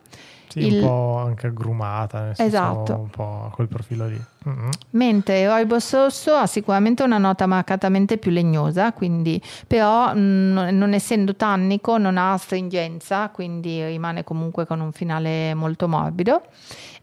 Sì, 0.48 0.66
il... 0.66 0.82
un 0.82 0.88
po' 0.88 1.18
anche 1.26 1.48
agrumata, 1.48 2.24
nel 2.24 2.36
esatto. 2.38 2.86
senso 2.86 3.02
un 3.02 3.10
po' 3.10 3.52
quel 3.54 3.68
profilo 3.68 4.06
lì. 4.08 4.22
Mm-hmm. 4.48 4.70
Mentre 4.92 5.46
Roibos 5.46 5.94
rosso 5.94 6.34
ha 6.34 6.48
sicuramente 6.48 7.04
una 7.04 7.20
nota 7.20 7.46
marcatamente 7.46 8.18
più 8.18 8.32
legnosa, 8.32 8.92
quindi, 8.92 9.40
però 9.68 10.16
mh, 10.16 10.20
mm, 10.20 10.58
non 10.72 10.94
essendo 10.94 11.36
tannico 11.36 12.00
non 12.00 12.18
ha 12.18 12.34
astringenza, 12.34 13.30
quindi 13.30 13.86
rimane 13.86 14.24
comunque 14.24 14.66
con 14.66 14.80
un 14.80 14.92
finale 14.92 15.54
molto 15.54 15.88
morbido 15.88 16.42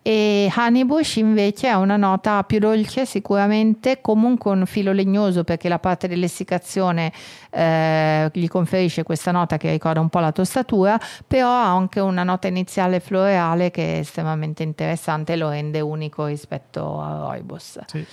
e 0.09 0.51
Honeybush 0.57 1.17
invece 1.17 1.69
ha 1.69 1.77
una 1.77 1.99
nota 1.99 2.43
più 2.45 2.59
dolce 2.59 3.05
sicuramente, 3.05 4.01
comunque 4.01 4.53
un 4.53 4.65
filo 4.65 4.93
legnoso 4.93 5.45
perché 5.45 5.69
la 5.69 5.79
parte 5.79 6.09
dell'essiccazione 6.09 7.13
eh, 7.51 8.31
gli 8.33 8.49
conferisce 8.49 9.03
questa 9.03 9.33
nota 9.33 9.59
che 9.59 9.71
ricorda 9.71 10.01
un 10.01 10.09
po' 10.09 10.21
la 10.21 10.33
tostatura, 10.33 10.99
però 11.27 11.49
ha 11.49 11.75
anche 11.75 12.01
una 12.01 12.23
nota 12.23 12.49
iniziale 12.49 13.01
floreale 13.01 13.71
che 13.71 13.97
è 13.97 13.99
estremamente 13.99 14.63
interessante 14.63 15.35
e 15.35 15.37
lo 15.37 15.51
rende 15.51 15.81
unico 15.81 16.25
rispetto 16.25 17.03
a 17.03 17.28
Roibos. 17.29 17.79
Sì. 17.87 18.07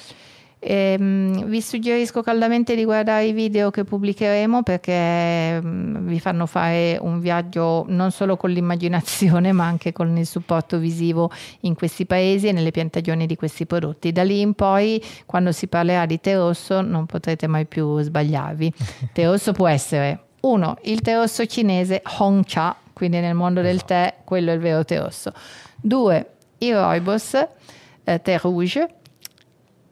E, 0.68 0.96
um, 0.98 1.46
vi 1.46 1.62
suggerisco 1.62 2.24
caldamente 2.24 2.76
di 2.76 2.86
guardare 2.86 3.26
i 3.26 3.34
video 3.34 3.70
che 3.70 3.84
pubblicheremo 3.84 4.64
perché 4.64 5.60
um, 5.62 6.08
vi 6.08 6.20
fanno 6.20 6.48
fare 6.48 6.98
un 7.00 7.20
viaggio 7.20 7.86
non 7.90 8.10
solo 8.10 8.36
con 8.36 8.50
l'immaginazione 8.50 9.52
ma 9.54 9.66
anche 9.66 9.92
con 9.92 10.18
il 10.18 10.26
supporto 10.26 10.80
visivo 10.80 11.30
in 11.62 11.76
questi 11.76 12.08
paesi 12.08 12.48
e 12.48 12.52
nelle 12.52 12.72
piantagioni 12.72 13.28
di 13.28 13.36
questi 13.36 13.68
prodotti. 13.68 14.12
Da 14.12 14.24
lì 14.24 14.42
in 14.42 14.56
poi 14.56 15.00
quando 15.28 15.52
si 15.52 15.68
parlerà 15.68 16.08
di 16.08 16.20
tè 16.20 16.36
rosso 16.36 16.82
non 16.82 17.06
potrete 17.06 17.46
mai 17.46 17.66
più 17.66 18.00
sbagliarvi. 18.00 18.74
tè 19.14 19.26
rosso 19.26 19.52
può 19.52 19.68
essere 19.68 20.20
uno, 20.42 20.78
il 20.84 21.02
tè 21.02 21.14
rosso 21.14 21.46
cinese 21.46 22.02
Hongcha, 22.18 22.76
quindi 22.92 23.20
nel 23.20 23.36
mondo 23.36 23.62
del 23.62 23.76
esatto. 23.76 23.94
tè 23.94 24.16
quello 24.24 24.50
è 24.50 24.54
il 24.56 24.60
vero 24.62 24.84
tè 24.84 25.00
rosso. 25.00 25.32
Due, 25.80 26.30
il 26.58 26.76
Roibos, 26.76 27.34
eh, 28.04 28.22
tè 28.22 28.40
rouge 28.40 28.90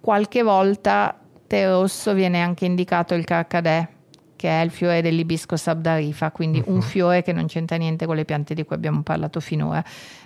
qualche 0.04 0.44
volta 0.44 1.18
tè 1.48 1.66
rosso 1.66 2.14
viene 2.14 2.42
anche 2.42 2.66
indicato 2.66 3.14
il 3.14 3.24
carcadè, 3.24 3.88
che 4.36 4.50
è 4.50 4.62
il 4.62 4.70
fiore 4.70 5.02
dell'ibisco 5.02 5.56
sabdarifa, 5.56 6.30
quindi 6.32 6.62
un 6.66 6.76
mhm. 6.76 6.82
fiore 6.82 7.22
che 7.24 7.32
non 7.32 7.46
c'entra 7.46 7.78
niente 7.78 8.06
con 8.06 8.18
le 8.18 8.26
piante 8.26 8.54
di 8.54 8.66
cui 8.66 8.76
abbiamo 8.76 9.02
parlato 9.02 9.40
finora 9.40 9.82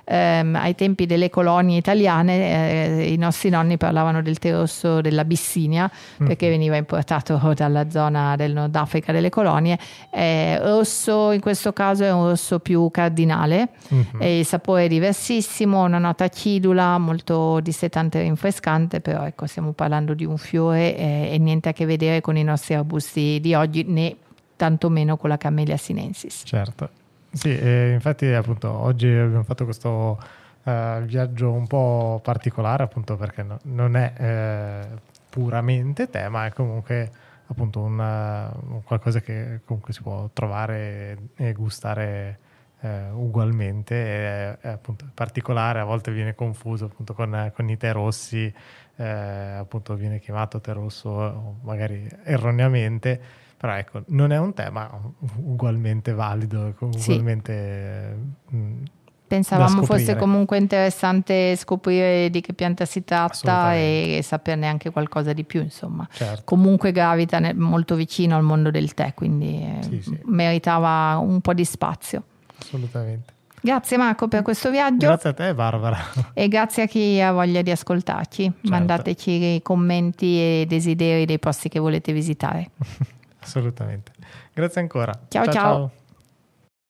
ehm, 0.07 0.55
ai 0.55 0.73
tempi 0.75 1.05
delle 1.05 1.29
colonie 1.29 1.77
italiane 1.77 3.03
eh, 3.03 3.11
i 3.11 3.17
nostri 3.17 3.49
nonni 3.49 3.77
parlavano 3.77 4.21
del 4.21 4.39
tè 4.39 4.51
rosso 4.51 5.01
dell'Abissinia 5.01 5.91
perché 6.17 6.47
mm. 6.47 6.49
veniva 6.49 6.75
importato 6.77 7.53
dalla 7.55 7.89
zona 7.89 8.35
del 8.35 8.53
Nord 8.53 8.75
Africa 8.75 9.11
delle 9.11 9.29
colonie. 9.29 9.77
Eh, 10.09 10.57
rosso 10.59 11.31
in 11.31 11.41
questo 11.41 11.73
caso 11.73 12.03
è 12.03 12.11
un 12.11 12.29
rosso 12.29 12.59
più 12.59 12.89
cardinale, 12.89 13.69
mm-hmm. 13.93 14.39
il 14.39 14.45
sapore 14.45 14.85
è 14.85 14.87
diversissimo, 14.87 15.83
una 15.83 15.97
nota 15.97 16.23
acidula, 16.23 16.97
molto 16.97 17.59
dissetante 17.59 18.19
e 18.19 18.21
rinfrescante, 18.23 19.01
però 19.01 19.25
ecco 19.25 19.45
stiamo 19.45 19.73
parlando 19.73 20.13
di 20.13 20.25
un 20.25 20.37
fiore 20.37 20.95
eh, 20.95 21.29
e 21.33 21.37
niente 21.37 21.69
a 21.69 21.73
che 21.73 21.85
vedere 21.85 22.21
con 22.21 22.37
i 22.37 22.43
nostri 22.43 22.73
arbusti 22.75 23.39
di 23.41 23.53
oggi 23.53 23.83
né 23.83 24.15
tantomeno 24.55 25.17
con 25.17 25.29
la 25.29 25.37
Camellia 25.37 25.77
sinensis. 25.77 26.41
Certo. 26.43 26.96
Sì, 27.31 27.49
infatti 27.49 28.25
appunto 28.27 28.71
oggi 28.71 29.07
abbiamo 29.07 29.43
fatto 29.43 29.65
questo 29.65 30.17
uh, 30.63 31.01
viaggio 31.01 31.51
un 31.51 31.67
po' 31.67 32.19
particolare 32.23 32.83
appunto 32.83 33.15
perché 33.15 33.43
no, 33.43 33.59
non 33.63 33.95
è 33.95 34.13
eh, 34.17 34.87
puramente 35.29 36.09
te, 36.09 36.29
ma 36.29 36.45
è 36.45 36.51
comunque 36.51 37.11
appunto 37.47 37.81
una, 37.81 38.51
qualcosa 38.83 39.21
che 39.21 39.61
comunque 39.65 39.93
si 39.93 40.01
può 40.01 40.29
trovare 40.33 41.17
e 41.35 41.53
gustare 41.53 42.39
eh, 42.81 43.09
ugualmente. 43.11 43.95
È, 43.95 44.57
è, 44.59 44.67
appunto 44.69 45.05
particolare, 45.13 45.79
a 45.79 45.83
volte 45.83 46.11
viene 46.11 46.35
confuso 46.35 46.85
appunto 46.85 47.13
con, 47.13 47.51
con 47.55 47.69
i 47.69 47.77
tè 47.77 47.91
rossi, 47.91 48.51
eh, 48.95 49.05
appunto 49.05 49.95
viene 49.95 50.19
chiamato 50.19 50.59
tè 50.59 50.73
rosso 50.73 51.57
magari 51.63 52.09
erroneamente 52.23 53.45
però 53.57 53.75
ecco, 53.75 54.03
non 54.07 54.31
è 54.31 54.37
un 54.37 54.53
tema 54.53 54.89
ugualmente 55.37 56.13
valido, 56.13 56.73
ugualmente... 56.79 58.17
Sì. 58.47 58.55
Mh, 58.55 58.83
Pensavamo 59.27 59.83
fosse 59.83 60.15
comunque 60.15 60.57
interessante 60.57 61.53
scoprire 61.57 62.29
di 62.29 62.39
che 62.39 62.53
pianta 62.53 62.85
si 62.85 63.03
tratta 63.03 63.75
e 63.75 64.21
saperne 64.23 64.67
anche 64.67 64.89
qualcosa 64.89 65.33
di 65.33 65.43
più, 65.43 65.61
insomma. 65.61 66.07
Certo. 66.09 66.43
Comunque 66.45 66.93
gravita 66.93 67.37
nel, 67.39 67.53
molto 67.53 67.95
vicino 67.95 68.37
al 68.37 68.43
mondo 68.43 68.71
del 68.71 68.93
tè, 68.93 69.13
quindi 69.13 69.61
eh, 69.61 69.83
sì, 69.83 70.01
sì. 70.01 70.17
meritava 70.23 71.17
un 71.17 71.41
po' 71.41 71.53
di 71.53 71.65
spazio. 71.65 72.23
Assolutamente. 72.57 73.33
Grazie 73.59 73.97
Marco 73.97 74.29
per 74.29 74.43
questo 74.43 74.71
viaggio. 74.71 75.07
Grazie 75.07 75.29
a 75.31 75.33
te 75.33 75.53
Barbara. 75.53 75.97
E 76.33 76.47
grazie 76.47 76.83
a 76.83 76.85
chi 76.85 77.19
ha 77.19 77.33
voglia 77.33 77.61
di 77.61 77.71
ascoltarci. 77.71 78.43
Certo. 78.43 78.69
Mandateci 78.69 79.59
commenti 79.61 80.37
e 80.37 80.65
desideri 80.69 81.25
dei 81.25 81.39
posti 81.39 81.67
che 81.67 81.79
volete 81.79 82.13
visitare. 82.13 82.69
Assolutamente. 83.47 84.12
Grazie 84.53 84.81
ancora. 84.81 85.13
ciao. 85.29 85.43
ciao. 85.45 85.53
ciao. 85.53 85.91